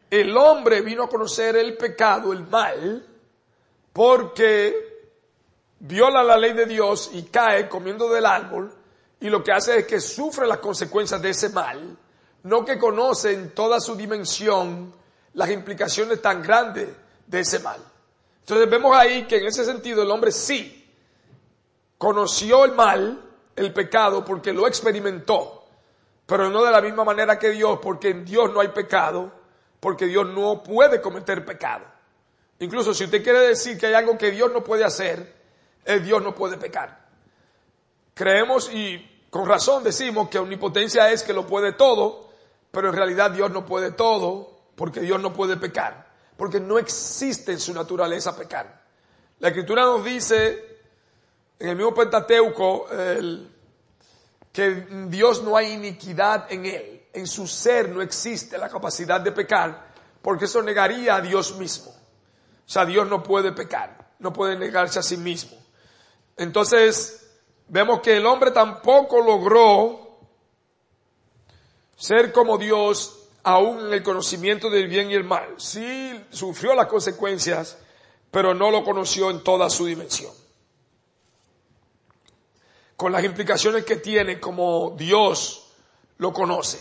[0.10, 3.06] El hombre vino a conocer el pecado, el mal,
[3.92, 5.12] porque
[5.80, 8.74] viola la ley de Dios y cae comiendo del árbol
[9.20, 11.98] y lo que hace es que sufre las consecuencias de ese mal,
[12.44, 14.94] no que conoce en toda su dimensión
[15.34, 16.88] las implicaciones tan grandes
[17.28, 17.93] de ese mal.
[18.44, 20.86] Entonces vemos ahí que en ese sentido el hombre sí
[21.98, 23.22] conoció el mal,
[23.56, 25.64] el pecado, porque lo experimentó,
[26.26, 29.32] pero no de la misma manera que Dios, porque en Dios no hay pecado,
[29.80, 31.86] porque Dios no puede cometer pecado.
[32.60, 35.34] Incluso si usted quiere decir que hay algo que Dios no puede hacer,
[35.86, 37.08] el Dios no puede pecar.
[38.14, 42.30] Creemos y con razón decimos que omnipotencia es que lo puede todo,
[42.72, 47.52] pero en realidad Dios no puede todo, porque Dios no puede pecar, porque no existe
[47.52, 48.84] en su naturaleza pecar.
[49.40, 50.74] La escritura nos dice
[51.60, 52.88] en el mismo Pentateuco,
[54.52, 54.72] que
[55.08, 57.08] Dios no hay iniquidad en él.
[57.14, 61.92] En su ser no existe la capacidad de pecar, porque eso negaría a Dios mismo.
[61.92, 65.58] O sea, Dios no puede pecar, no puede negarse a sí mismo.
[66.38, 67.30] Entonces,
[67.68, 70.20] vemos que el hombre tampoco logró
[71.96, 75.56] ser como Dios aún en el conocimiento del bien y el mal.
[75.58, 77.78] Sí sufrió las consecuencias,
[78.32, 80.32] pero no lo conoció en toda su dimensión
[83.04, 85.72] con las implicaciones que tiene como Dios
[86.20, 86.80] lo conoce.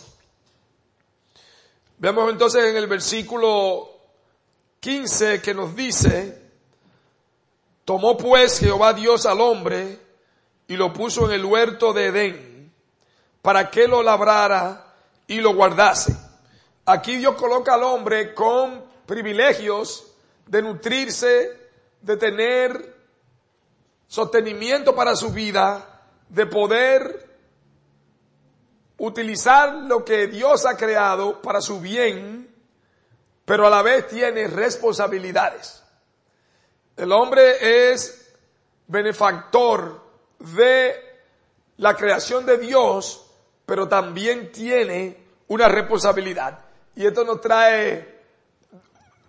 [1.99, 3.91] Vemos entonces en el versículo
[4.79, 6.41] 15 que nos dice,
[7.85, 9.99] tomó pues Jehová Dios al hombre
[10.69, 12.73] y lo puso en el huerto de Edén
[13.41, 14.95] para que lo labrara
[15.27, 16.17] y lo guardase.
[16.85, 20.15] Aquí Dios coloca al hombre con privilegios
[20.47, 22.97] de nutrirse, de tener
[24.09, 27.31] sostenimiento para su vida, de poder
[28.99, 32.53] utilizar lo que Dios ha creado para su bien,
[33.45, 35.83] pero a la vez tiene responsabilidades.
[36.97, 38.35] El hombre es
[38.87, 40.01] benefactor
[40.39, 40.95] de
[41.79, 43.27] la creación de Dios,
[43.67, 46.62] pero también tiene una responsabilidad.
[46.95, 48.21] Y esto nos trae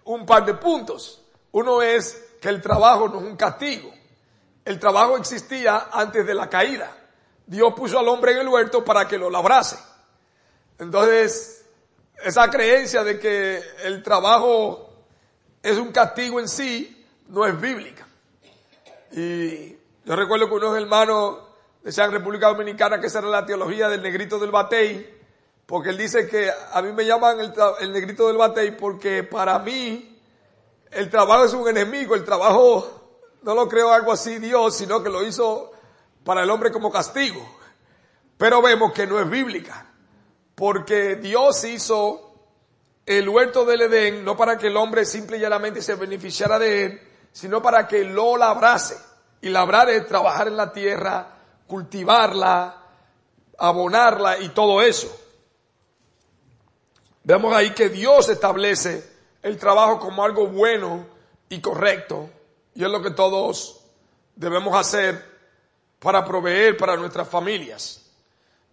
[0.05, 1.21] un par de puntos.
[1.51, 3.93] Uno es que el trabajo no es un castigo.
[4.65, 6.95] El trabajo existía antes de la caída.
[7.45, 9.77] Dios puso al hombre en el huerto para que lo labrase.
[10.79, 11.65] Entonces,
[12.23, 14.89] esa creencia de que el trabajo
[15.61, 18.07] es un castigo en sí no es bíblica.
[19.11, 19.69] Y
[20.05, 21.39] yo recuerdo que unos hermanos
[21.83, 25.22] decían en República Dominicana que esa era la teología del negrito del batey,
[25.65, 29.59] porque él dice que a mí me llaman el, el negrito del batey porque para
[29.59, 30.19] mí
[30.91, 33.03] el trabajo es un enemigo, el trabajo
[33.41, 35.71] no lo creó algo así Dios, sino que lo hizo
[36.23, 37.59] para el hombre como castigo.
[38.37, 39.87] Pero vemos que no es bíblica,
[40.55, 42.33] porque Dios hizo
[43.05, 46.85] el huerto del Edén no para que el hombre simple y llanamente se beneficiara de
[46.85, 48.97] él, sino para que lo labrase.
[49.41, 51.27] Y labrar es trabajar en la tierra,
[51.67, 52.81] cultivarla,
[53.57, 55.22] abonarla y todo eso.
[57.23, 59.03] Vemos ahí que Dios establece
[59.41, 61.05] el trabajo como algo bueno
[61.49, 62.29] y correcto
[62.75, 63.81] y es lo que todos
[64.35, 65.23] debemos hacer
[65.99, 68.11] para proveer para nuestras familias.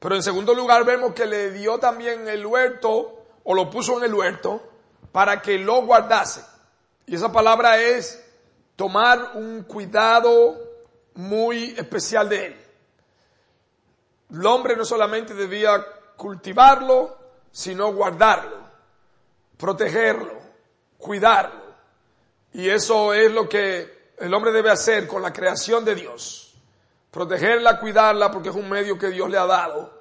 [0.00, 4.04] Pero en segundo lugar vemos que le dio también el huerto o lo puso en
[4.04, 4.62] el huerto
[5.12, 6.42] para que lo guardase.
[7.06, 8.24] Y esa palabra es
[8.76, 10.58] tomar un cuidado
[11.14, 12.56] muy especial de él.
[14.32, 15.84] El hombre no solamente debía
[16.16, 17.19] cultivarlo,
[17.52, 18.58] sino guardarlo,
[19.56, 20.40] protegerlo,
[20.98, 21.70] cuidarlo.
[22.52, 26.54] Y eso es lo que el hombre debe hacer con la creación de Dios.
[27.10, 30.00] Protegerla, cuidarla, porque es un medio que Dios le ha dado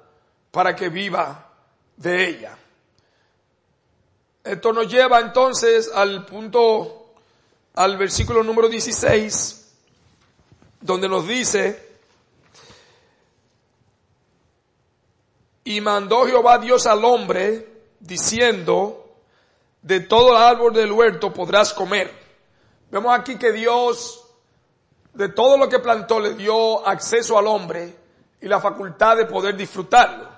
[0.50, 1.48] para que viva
[1.96, 2.56] de ella.
[4.42, 7.12] Esto nos lleva entonces al punto,
[7.74, 9.74] al versículo número 16,
[10.80, 11.89] donde nos dice,
[15.64, 19.16] y mandó Jehová Dios al hombre, diciendo,
[19.82, 22.12] de todo el árbol del huerto podrás comer.
[22.90, 24.24] Vemos aquí que Dios,
[25.14, 27.96] de todo lo que plantó, le dio acceso al hombre
[28.40, 30.28] y la facultad de poder disfrutarlo.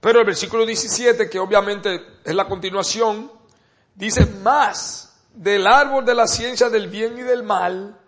[0.00, 3.30] Pero el versículo 17, que obviamente es la continuación,
[3.94, 7.98] dice, más del árbol de la ciencia del bien y del mal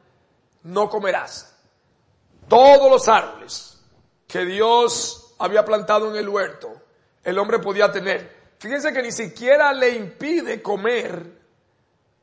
[0.65, 1.55] no comerás.
[2.49, 3.81] Todos los árboles
[4.27, 6.73] que Dios había plantado en el huerto,
[7.23, 8.45] el hombre podía tener.
[8.59, 11.25] Fíjense que ni siquiera le impide comer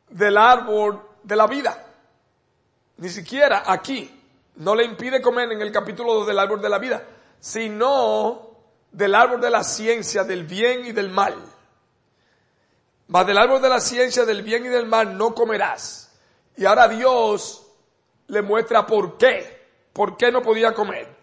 [0.10, 1.88] del árbol de la vida.
[2.98, 4.22] Ni siquiera aquí
[4.56, 7.04] no le impide comer en el capítulo 2 del árbol de la vida,
[7.40, 8.52] sino
[8.92, 11.36] del árbol de la ciencia del bien y del mal.
[13.08, 16.18] Mas del árbol de la ciencia del bien y del mal no comerás.
[16.56, 17.68] Y ahora Dios
[18.28, 19.62] le muestra por qué.
[19.94, 21.21] ¿Por qué no podía comer?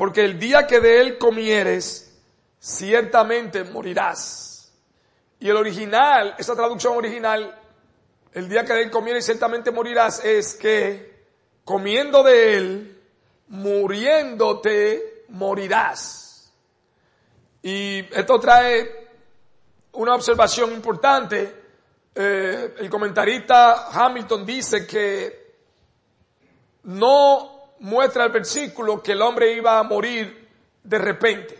[0.00, 2.18] Porque el día que de él comieres,
[2.58, 4.72] ciertamente morirás.
[5.38, 7.54] Y el original, esa traducción original,
[8.32, 11.26] el día que de él comieres, ciertamente morirás, es que
[11.66, 13.02] comiendo de él,
[13.48, 16.50] muriéndote, morirás.
[17.62, 19.10] Y esto trae
[19.92, 21.56] una observación importante.
[22.14, 25.56] Eh, el comentarista Hamilton dice que
[26.84, 30.48] no muestra el versículo que el hombre iba a morir
[30.82, 31.58] de repente.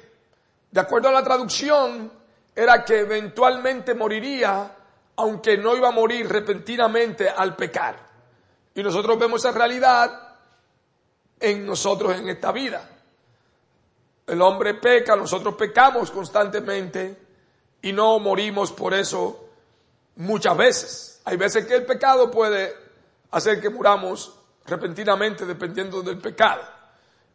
[0.70, 2.10] De acuerdo a la traducción,
[2.54, 4.76] era que eventualmente moriría,
[5.16, 7.96] aunque no iba a morir repentinamente al pecar.
[8.74, 10.36] Y nosotros vemos esa realidad
[11.40, 12.88] en nosotros en esta vida.
[14.26, 17.16] El hombre peca, nosotros pecamos constantemente
[17.82, 19.48] y no morimos por eso
[20.16, 21.20] muchas veces.
[21.24, 22.74] Hay veces que el pecado puede
[23.30, 26.62] hacer que muramos repentinamente dependiendo del pecado.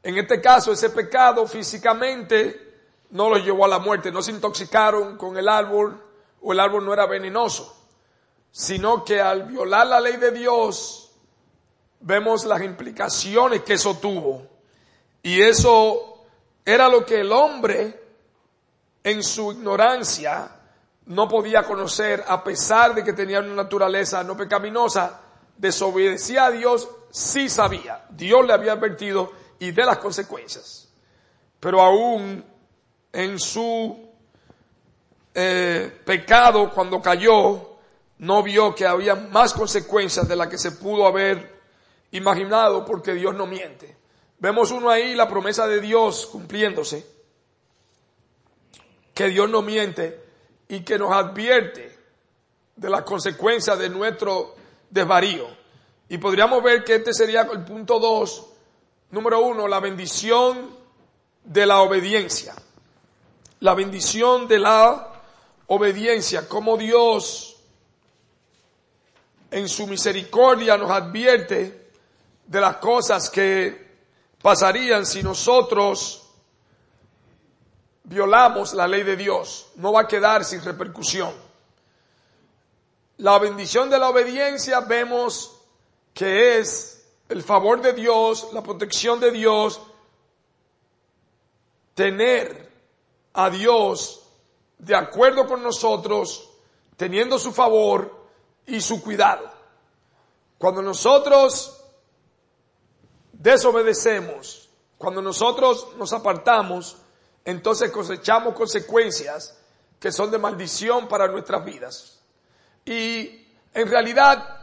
[0.03, 2.65] En este caso, ese pecado físicamente
[3.11, 6.01] no lo llevó a la muerte, no se intoxicaron con el árbol
[6.41, 7.75] o el árbol no era venenoso,
[8.51, 11.11] sino que al violar la ley de Dios
[12.01, 14.47] vemos las implicaciones que eso tuvo.
[15.23, 16.25] Y eso
[16.63, 18.03] era lo que el hombre
[19.03, 20.51] en su ignorancia
[21.07, 25.21] no podía conocer a pesar de que tenía una naturaleza no pecaminosa,
[25.57, 30.89] desobedecía a Dios, sí sabía, Dios le había advertido y de las consecuencias.
[31.61, 32.43] Pero aún
[33.13, 34.09] en su
[35.33, 37.77] eh, pecado, cuando cayó,
[38.17, 41.61] no vio que había más consecuencias de las que se pudo haber
[42.11, 43.95] imaginado porque Dios no miente.
[44.39, 47.07] Vemos uno ahí la promesa de Dios cumpliéndose,
[49.13, 50.21] que Dios no miente
[50.67, 51.97] y que nos advierte
[52.75, 54.53] de las consecuencias de nuestro
[54.89, 55.64] desvarío.
[56.09, 58.45] Y podríamos ver que este sería el punto dos,
[59.11, 60.69] número uno, la bendición
[61.43, 62.55] de la obediencia.
[63.61, 65.07] La bendición de la
[65.67, 67.55] obediencia, como Dios
[69.51, 71.89] en su misericordia nos advierte
[72.45, 73.85] de las cosas que
[74.41, 76.23] pasarían si nosotros
[78.03, 79.67] violamos la ley de Dios.
[79.77, 81.33] No va a quedar sin repercusión.
[83.17, 85.54] La bendición de la obediencia vemos
[86.15, 89.81] que es el favor de Dios, la protección de Dios,
[91.93, 92.71] tener
[93.33, 94.23] a Dios
[94.77, 96.49] de acuerdo con nosotros,
[96.95, 98.27] teniendo su favor
[98.65, 99.51] y su cuidado.
[100.57, 101.83] Cuando nosotros
[103.33, 106.95] desobedecemos, cuando nosotros nos apartamos,
[107.43, 109.57] entonces cosechamos consecuencias
[109.99, 112.21] que son de maldición para nuestras vidas.
[112.85, 114.54] Y en realidad,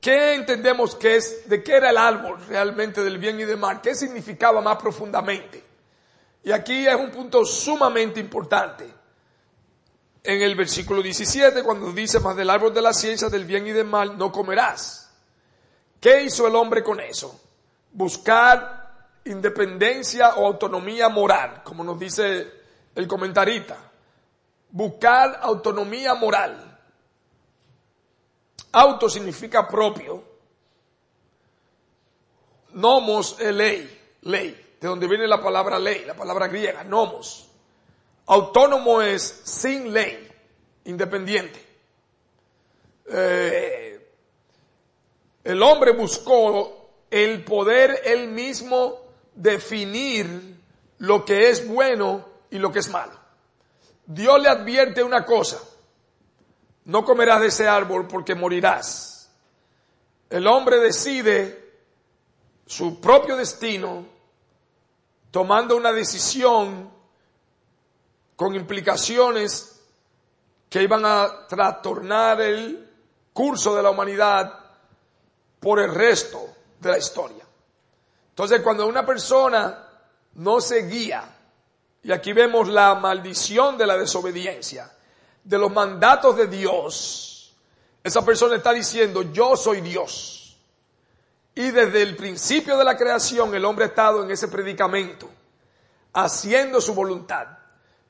[0.00, 3.80] ¿qué entendemos que es, de qué era el árbol realmente del bien y del mal?
[3.80, 5.64] ¿Qué significaba más profundamente?
[6.44, 8.86] Y aquí es un punto sumamente importante.
[10.22, 13.72] En el versículo 17, cuando dice, más del árbol de la ciencia del bien y
[13.72, 15.10] del mal, no comerás.
[16.00, 17.40] ¿Qué hizo el hombre con eso?
[17.92, 18.86] buscar
[19.24, 22.46] independencia o autonomía moral, como nos dice
[22.94, 23.76] el comentarista.
[24.70, 26.67] Buscar autonomía moral.
[28.72, 30.22] Auto significa propio.
[32.72, 37.48] Nomos es ley, ley, de donde viene la palabra ley, la palabra griega, nomos.
[38.26, 40.28] Autónomo es sin ley,
[40.84, 41.66] independiente.
[43.10, 43.88] eh,
[45.44, 49.00] el hombre buscó el poder él mismo
[49.34, 50.56] definir
[50.98, 53.12] lo que es bueno y lo que es malo.
[54.04, 55.58] Dios le advierte una cosa,
[56.88, 59.30] no comerás de ese árbol porque morirás.
[60.30, 61.74] El hombre decide
[62.64, 64.06] su propio destino
[65.30, 66.90] tomando una decisión
[68.36, 69.82] con implicaciones
[70.70, 72.90] que iban a trastornar el
[73.34, 74.58] curso de la humanidad
[75.60, 76.40] por el resto
[76.80, 77.44] de la historia.
[78.30, 79.90] Entonces, cuando una persona
[80.36, 81.36] no se guía,
[82.02, 84.90] y aquí vemos la maldición de la desobediencia,
[85.48, 87.56] de los mandatos de Dios,
[88.04, 90.58] esa persona está diciendo, yo soy Dios.
[91.54, 95.26] Y desde el principio de la creación el hombre ha estado en ese predicamento,
[96.12, 97.46] haciendo su voluntad.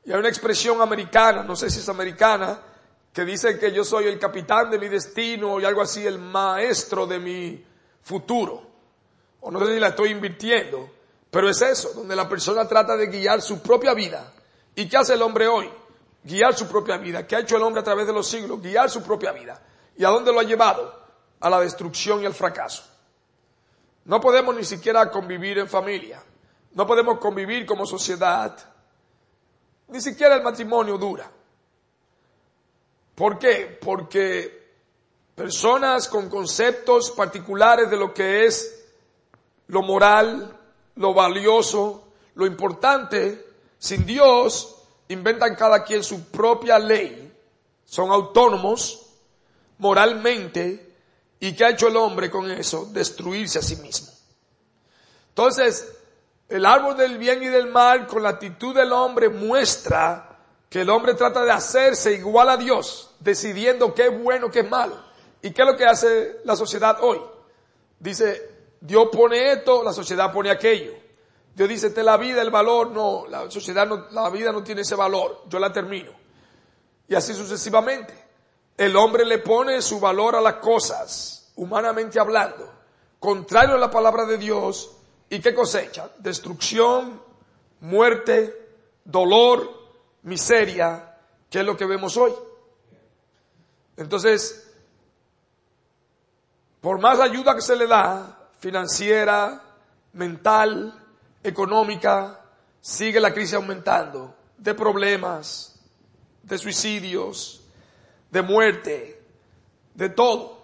[0.04, 2.60] Y hay una expresión americana, no sé si es americana,
[3.12, 7.06] que dice que yo soy el capitán de mi destino y algo así, el maestro
[7.06, 7.64] de mi
[8.02, 8.66] futuro.
[9.42, 10.90] O no sé si la estoy invirtiendo,
[11.30, 14.32] pero es eso, donde la persona trata de guiar su propia vida.
[14.74, 15.70] ¿Y qué hace el hombre hoy?
[16.24, 17.26] Guiar su propia vida.
[17.26, 18.60] ¿Qué ha hecho el hombre a través de los siglos?
[18.60, 19.60] Guiar su propia vida.
[19.96, 20.94] ¿Y a dónde lo ha llevado?
[21.40, 22.84] A la destrucción y al fracaso.
[24.04, 26.22] No podemos ni siquiera convivir en familia.
[26.72, 28.56] No podemos convivir como sociedad
[29.88, 31.30] ni siquiera el matrimonio dura.
[33.14, 33.78] ¿Por qué?
[33.80, 34.68] Porque
[35.34, 38.86] personas con conceptos particulares de lo que es
[39.68, 40.56] lo moral,
[40.96, 43.46] lo valioso, lo importante,
[43.78, 44.77] sin Dios,
[45.08, 47.32] inventan cada quien su propia ley,
[47.84, 49.06] son autónomos
[49.78, 50.94] moralmente,
[51.40, 52.86] y ¿qué ha hecho el hombre con eso?
[52.92, 54.08] Destruirse a sí mismo.
[55.30, 55.96] Entonces,
[56.48, 60.38] el árbol del bien y del mal con la actitud del hombre muestra
[60.68, 64.68] que el hombre trata de hacerse igual a Dios, decidiendo qué es bueno, qué es
[64.68, 65.08] malo.
[65.40, 67.20] ¿Y qué es lo que hace la sociedad hoy?
[67.98, 68.50] Dice,
[68.80, 70.92] Dios pone esto, la sociedad pone aquello.
[71.58, 74.82] Dios dice, te la vida, el valor, no, la sociedad no, la vida no tiene
[74.82, 76.12] ese valor, yo la termino.
[77.08, 78.26] Y así sucesivamente.
[78.76, 82.72] El hombre le pone su valor a las cosas, humanamente hablando,
[83.18, 84.92] contrario a la palabra de Dios,
[85.30, 86.10] ¿Y qué cosecha?
[86.18, 87.20] Destrucción,
[87.80, 88.70] muerte,
[89.04, 89.68] dolor,
[90.22, 91.16] miseria,
[91.50, 92.32] que es lo que vemos hoy.
[93.96, 94.72] Entonces,
[96.80, 99.62] por más ayuda que se le da, financiera,
[100.14, 100.94] mental,
[101.48, 102.44] económica,
[102.80, 105.78] sigue la crisis aumentando de problemas,
[106.42, 107.62] de suicidios,
[108.30, 109.22] de muerte,
[109.94, 110.58] de todo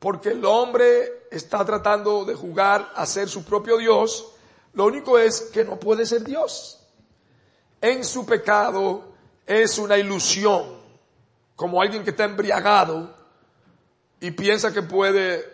[0.00, 4.32] porque el hombre está tratando de jugar a ser su propio Dios,
[4.72, 6.80] lo único es que no puede ser Dios.
[7.82, 9.12] En su pecado
[9.46, 10.80] es una ilusión,
[11.54, 13.14] como alguien que está embriagado
[14.20, 15.44] y piensa que puede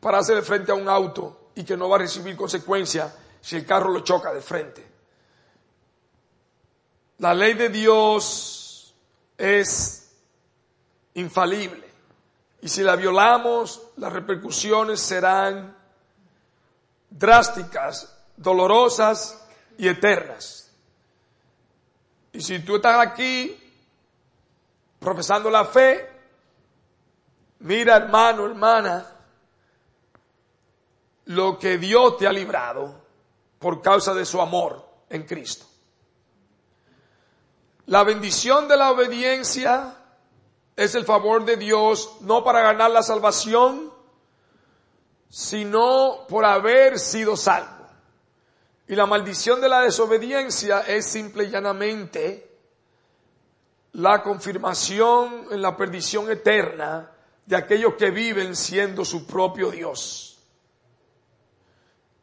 [0.00, 3.66] pararse de frente a un auto y que no va a recibir consecuencias si el
[3.66, 4.86] carro lo choca de frente.
[7.18, 8.94] La ley de Dios
[9.38, 10.10] es
[11.14, 11.84] infalible.
[12.60, 15.76] Y si la violamos, las repercusiones serán
[17.10, 19.46] drásticas, dolorosas
[19.78, 20.70] y eternas.
[22.32, 23.56] Y si tú estás aquí
[24.98, 26.10] profesando la fe,
[27.60, 29.13] mira hermano, hermana,
[31.26, 33.02] lo que Dios te ha librado
[33.58, 35.66] por causa de su amor en Cristo.
[37.86, 39.96] La bendición de la obediencia
[40.76, 43.92] es el favor de Dios no para ganar la salvación,
[45.28, 47.86] sino por haber sido salvo.
[48.86, 52.50] Y la maldición de la desobediencia es simple y llanamente
[53.92, 57.10] la confirmación en la perdición eterna
[57.46, 60.33] de aquellos que viven siendo su propio Dios.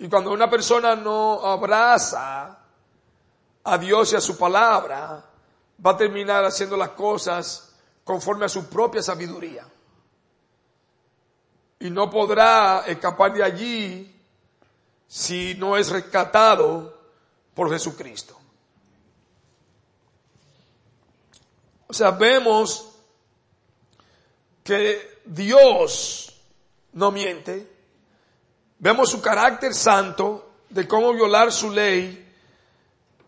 [0.01, 2.57] Y cuando una persona no abraza
[3.63, 5.23] a Dios y a su palabra,
[5.85, 9.63] va a terminar haciendo las cosas conforme a su propia sabiduría.
[11.81, 14.21] Y no podrá escapar de allí
[15.07, 16.99] si no es rescatado
[17.53, 18.35] por Jesucristo.
[21.85, 22.89] O sea, vemos
[24.63, 26.41] que Dios
[26.93, 27.80] no miente.
[28.81, 32.29] Vemos su carácter santo de cómo violar su ley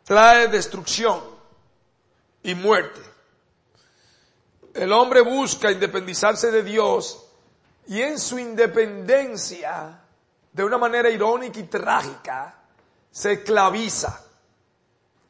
[0.04, 1.22] trae destrucción
[2.44, 3.14] y muerte
[4.74, 7.24] el hombre busca independizarse de Dios
[7.88, 10.00] y en su independencia,
[10.52, 12.56] de una manera irónica y trágica,
[13.12, 14.24] se esclaviza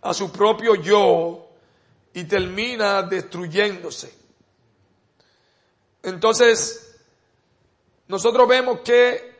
[0.01, 1.49] a su propio yo
[2.13, 4.13] y termina destruyéndose.
[6.03, 6.95] Entonces,
[8.07, 9.32] nosotros vemos que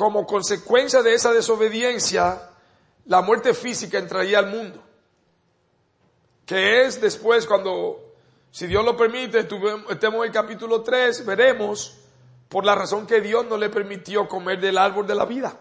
[0.00, 2.52] como consecuencia de esa desobediencia,
[3.04, 4.82] la muerte física entraría al mundo.
[6.46, 8.14] Que es después cuando,
[8.50, 11.98] si Dios lo permite, estemos en el capítulo 3, veremos
[12.48, 15.60] por la razón que Dios no le permitió comer del árbol de la vida.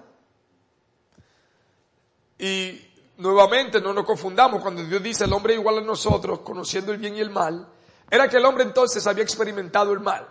[2.38, 2.80] Y
[3.18, 7.18] nuevamente no nos confundamos cuando Dios dice el hombre igual a nosotros, conociendo el bien
[7.18, 7.68] y el mal,
[8.10, 10.26] era que el hombre entonces había experimentado el mal.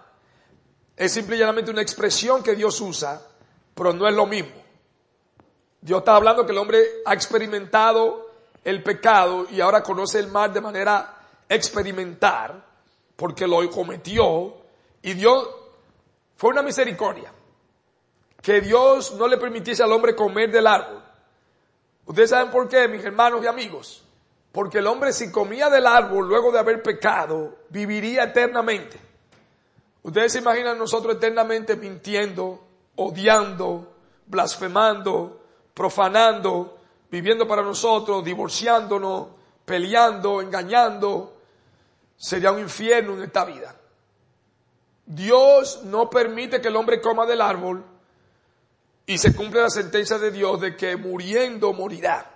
[0.97, 3.21] Es simplemente una expresión que Dios usa,
[3.79, 4.61] pero no es lo mismo.
[5.81, 8.29] Dios está hablando que el hombre ha experimentado
[8.65, 11.17] el pecado y ahora conoce el mal de manera
[11.49, 12.65] experimental,
[13.15, 14.57] porque lo cometió,
[15.01, 15.49] y Dios
[16.37, 17.33] fue una misericordia,
[18.43, 21.01] que Dios no le permitiese al hombre comer del árbol.
[22.05, 24.05] Ustedes saben por qué, mis hermanos y amigos.
[24.51, 28.99] Porque el hombre si comía del árbol luego de haber pecado, viviría eternamente.
[30.03, 32.68] Ustedes se imaginan nosotros eternamente mintiendo,
[32.99, 33.95] odiando,
[34.27, 35.41] blasfemando,
[35.75, 36.79] profanando,
[37.11, 39.29] viviendo para nosotros, divorciándonos,
[39.65, 41.37] peleando, engañando.
[42.17, 43.75] Sería un infierno en esta vida.
[45.07, 47.85] Dios no permite que el hombre coma del árbol
[49.07, 52.31] y se cumple la sentencia de Dios de que muriendo morirá.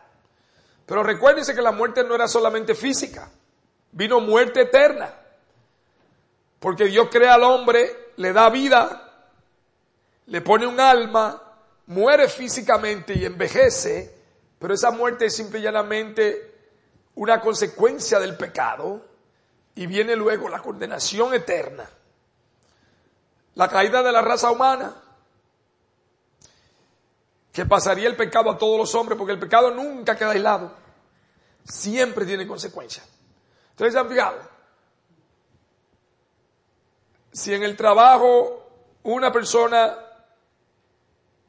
[0.86, 3.30] Pero recuérdense que la muerte no era solamente física,
[3.90, 5.14] vino muerte eterna.
[6.58, 9.01] Porque Dios crea al hombre, le da vida,
[10.26, 11.40] le pone un alma,
[11.86, 14.14] muere físicamente y envejece,
[14.58, 16.52] pero esa muerte es simple y llanamente
[17.14, 19.04] una consecuencia del pecado
[19.74, 21.88] y viene luego la condenación eterna.
[23.54, 24.94] La caída de la raza humana
[27.52, 30.72] que pasaría el pecado a todos los hombres, porque el pecado nunca queda aislado,
[31.64, 33.06] siempre tiene consecuencias.
[33.70, 34.38] Entonces, ¿se han fijado?
[37.30, 38.70] Si en el trabajo
[39.02, 39.98] una persona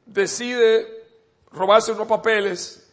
[0.06, 1.04] decide
[1.50, 2.90] robarse unos papeles,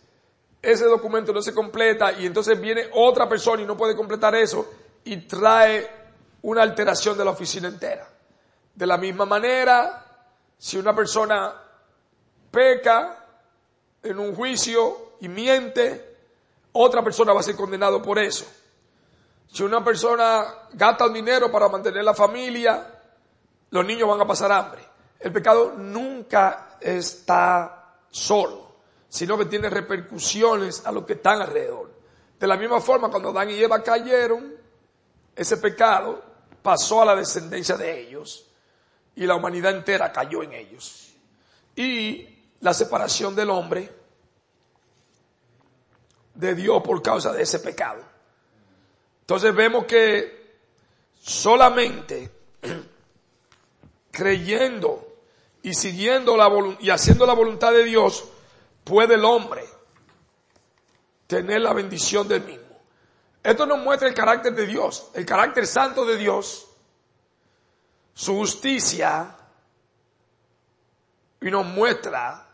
[0.61, 4.69] ese documento no se completa y entonces viene otra persona y no puede completar eso
[5.03, 5.89] y trae
[6.43, 8.07] una alteración de la oficina entera.
[8.75, 10.05] De la misma manera,
[10.57, 11.53] si una persona
[12.51, 13.25] peca
[14.03, 16.17] en un juicio y miente,
[16.73, 18.45] otra persona va a ser condenado por eso.
[19.51, 22.87] Si una persona gasta un dinero para mantener la familia,
[23.71, 24.90] los niños van a pasar hambre.
[25.21, 28.71] El pecado nunca está solo,
[29.07, 31.91] sino que tiene repercusiones a los que están alrededor.
[32.39, 34.55] De la misma forma, cuando Adán y Eva cayeron,
[35.35, 36.23] ese pecado
[36.63, 38.47] pasó a la descendencia de ellos
[39.15, 41.13] y la humanidad entera cayó en ellos.
[41.75, 42.27] Y
[42.61, 43.91] la separación del hombre
[46.33, 48.01] de Dios por causa de ese pecado.
[49.21, 50.57] Entonces vemos que
[51.21, 52.31] solamente
[54.11, 55.10] creyendo
[55.63, 56.49] y siguiendo la
[56.79, 58.25] y haciendo la voluntad de Dios
[58.83, 59.63] puede el hombre
[61.27, 62.61] tener la bendición del mismo.
[63.43, 66.67] Esto nos muestra el carácter de Dios, el carácter santo de Dios,
[68.13, 69.35] su justicia
[71.39, 72.47] y nos muestra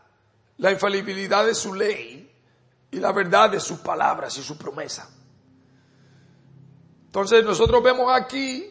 [0.58, 2.30] la infalibilidad de su ley
[2.90, 5.10] y la verdad de sus palabras y su promesa.
[7.06, 8.70] Entonces nosotros vemos aquí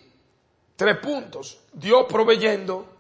[0.76, 1.60] tres puntos.
[1.74, 2.97] Dios proveyendo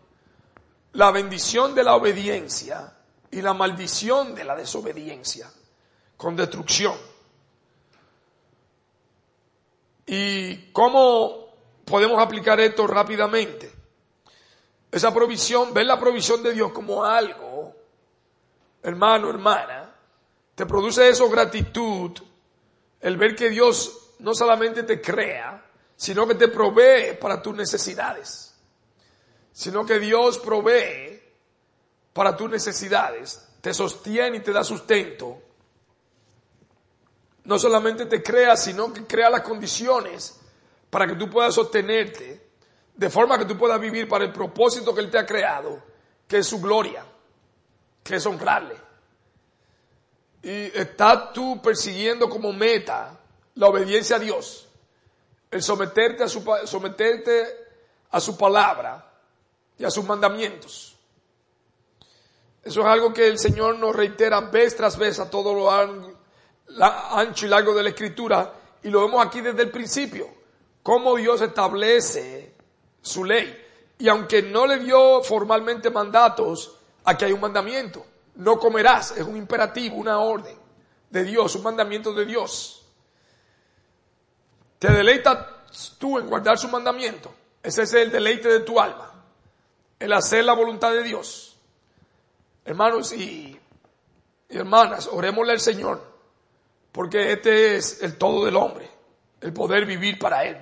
[0.98, 2.94] la bendición de la obediencia
[3.32, 5.50] y la maldición de la desobediencia
[6.18, 6.96] con destrucción.
[10.06, 11.48] ¿Y cómo
[11.86, 13.72] podemos aplicar esto rápidamente?
[14.92, 17.76] Esa provisión, ver la provisión de Dios como algo
[18.82, 19.94] hermano, hermana,
[20.56, 22.12] te produce eso gratitud,
[23.02, 25.64] el ver que Dios no solamente te crea,
[25.96, 28.47] sino que te provee para tus necesidades,
[29.58, 31.20] sino que Dios provee
[32.14, 35.42] para tus necesidades, te sostiene y te da sustento.
[37.46, 40.40] No solamente te crea, sino que crea las condiciones
[40.92, 42.50] para que tú puedas sostenerte,
[42.94, 45.82] de forma que tú puedas vivir para el propósito que Él te ha creado,
[46.28, 47.04] que es su gloria
[48.04, 48.76] que es honrarle.
[50.44, 53.20] Y estás tú persiguiendo como meta
[53.56, 54.70] la obediencia a Dios,
[55.50, 57.48] el someterte a su, someterte
[58.12, 59.07] a su palabra
[59.78, 60.96] y a sus mandamientos.
[62.64, 67.46] Eso es algo que el Señor nos reitera vez tras vez a todo lo ancho
[67.46, 68.54] y largo de la Escritura
[68.84, 70.28] y lo vemos aquí desde el principio,
[70.84, 72.54] cómo Dios establece
[73.02, 73.66] su ley.
[74.00, 78.06] Y aunque no le dio formalmente mandatos, Aquí hay un mandamiento.
[78.36, 79.12] No comerás.
[79.12, 80.58] Es un imperativo, una orden
[81.10, 82.86] de Dios, un mandamiento de Dios.
[84.78, 85.38] ¿Te deleitas
[85.98, 87.34] tú en guardar su mandamiento?
[87.64, 89.17] Ese es el deleite de tu alma,
[90.00, 91.58] el hacer la voluntad de Dios.
[92.66, 93.60] Hermanos y,
[94.50, 96.04] hermanas, orémosle al Señor,
[96.92, 98.90] porque este es el todo del hombre,
[99.42, 100.58] el poder vivir para Él.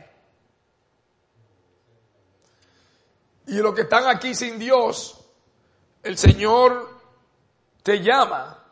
[3.47, 5.19] Y los que están aquí sin Dios,
[6.03, 6.99] el Señor
[7.83, 8.63] te llama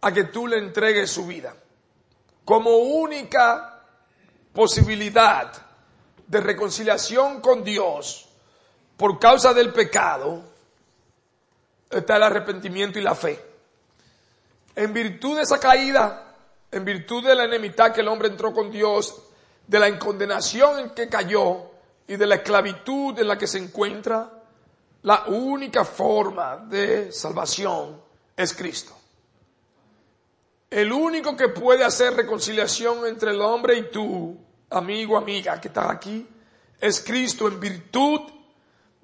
[0.00, 1.56] a que tú le entregues su vida
[2.44, 3.82] como única
[4.52, 5.50] posibilidad
[6.26, 8.28] de reconciliación con Dios
[8.96, 10.42] por causa del pecado
[11.90, 13.42] está el arrepentimiento y la fe.
[14.76, 16.34] En virtud de esa caída,
[16.70, 19.22] en virtud de la enemistad que el hombre entró con Dios,
[19.66, 21.70] de la condenación en que cayó
[22.06, 24.30] y de la esclavitud en la que se encuentra,
[25.02, 28.00] la única forma de salvación
[28.36, 28.94] es Cristo.
[30.70, 34.36] El único que puede hacer reconciliación entre el hombre y tú,
[34.70, 36.26] amigo, amiga, que estás aquí,
[36.80, 38.22] es Cristo en virtud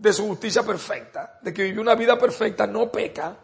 [0.01, 3.37] de su justicia perfecta, de que vivió una vida perfecta, no peca,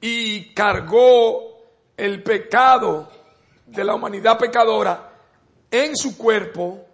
[0.00, 1.58] y cargó
[1.94, 3.10] el pecado
[3.66, 5.12] de la humanidad pecadora
[5.70, 6.86] en su cuerpo,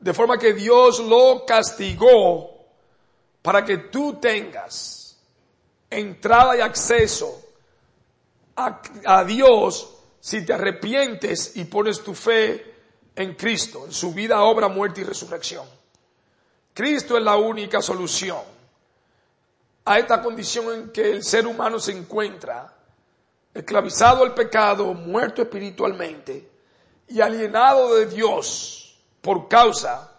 [0.00, 2.66] de forma que Dios lo castigó
[3.40, 5.16] para que tú tengas
[5.88, 7.40] entrada y acceso
[8.56, 12.74] a, a Dios si te arrepientes y pones tu fe
[13.14, 15.79] en Cristo, en su vida, obra, muerte y resurrección.
[16.74, 18.40] Cristo es la única solución
[19.84, 22.72] a esta condición en que el ser humano se encuentra,
[23.52, 26.48] esclavizado al pecado, muerto espiritualmente
[27.08, 30.12] y alienado de Dios por causa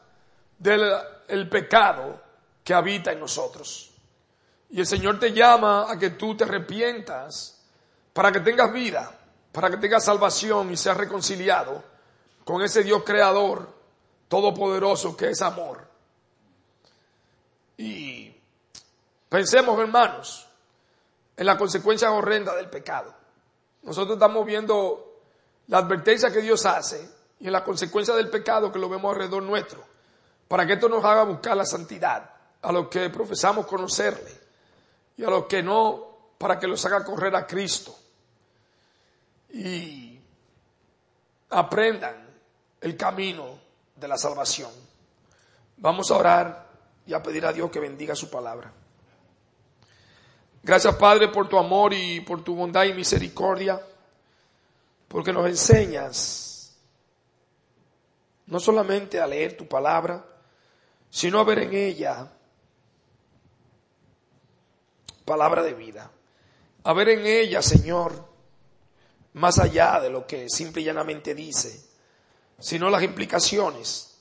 [0.58, 2.22] del pecado
[2.64, 3.92] que habita en nosotros.
[4.70, 7.62] Y el Señor te llama a que tú te arrepientas
[8.14, 9.18] para que tengas vida
[9.52, 11.84] para que tenga salvación y sea reconciliado
[12.44, 13.68] con ese Dios creador
[14.28, 15.91] todopoderoso que es amor.
[17.82, 18.40] Y
[19.28, 20.48] pensemos, hermanos,
[21.36, 23.12] en la consecuencia horrenda del pecado.
[23.82, 25.22] Nosotros estamos viendo
[25.68, 27.10] la advertencia que Dios hace
[27.40, 29.84] y en la consecuencia del pecado que lo vemos alrededor nuestro,
[30.48, 32.30] para que esto nos haga buscar la santidad
[32.62, 34.32] a los que profesamos conocerle
[35.18, 37.98] y a los que no, para que los haga correr a Cristo
[39.50, 40.20] y
[41.50, 42.30] aprendan
[42.80, 43.58] el camino
[43.96, 44.72] de la salvación.
[45.78, 46.71] Vamos a orar
[47.06, 48.72] y a pedir a Dios que bendiga su palabra.
[50.64, 53.82] Gracias Padre por tu amor y por tu bondad y misericordia,
[55.08, 56.78] porque nos enseñas
[58.46, 60.26] no solamente a leer tu palabra,
[61.10, 62.32] sino a ver en ella
[65.26, 66.12] palabra de vida,
[66.84, 68.28] a ver en ella, Señor,
[69.34, 71.82] más allá de lo que simple y llanamente dice,
[72.60, 74.20] sino las implicaciones.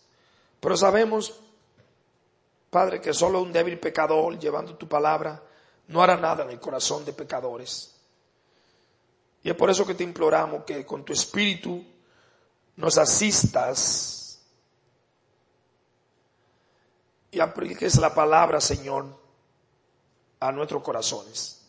[0.60, 1.40] Pero sabemos,
[2.70, 5.42] Padre, que solo un débil pecador llevando tu palabra
[5.88, 7.96] no hará nada en el corazón de pecadores.
[9.42, 11.84] Y es por eso que te imploramos que con tu espíritu
[12.76, 14.40] nos asistas
[17.32, 19.06] y apliques la palabra, Señor,
[20.38, 21.62] a nuestros corazones.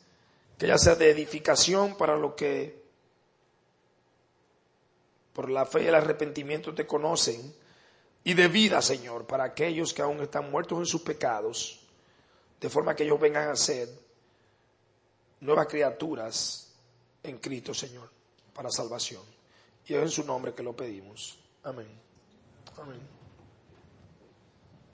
[0.57, 2.81] Que ya sea de edificación para lo que
[5.33, 7.55] por la fe y el arrepentimiento te conocen,
[8.23, 11.79] y de vida, Señor, para aquellos que aún están muertos en sus pecados,
[12.59, 13.89] de forma que ellos vengan a ser
[15.39, 16.71] nuevas criaturas
[17.23, 18.09] en Cristo, Señor,
[18.53, 19.23] para salvación.
[19.87, 21.37] Y es en su nombre que lo pedimos.
[21.63, 21.87] Amén.
[22.77, 23.20] Amén.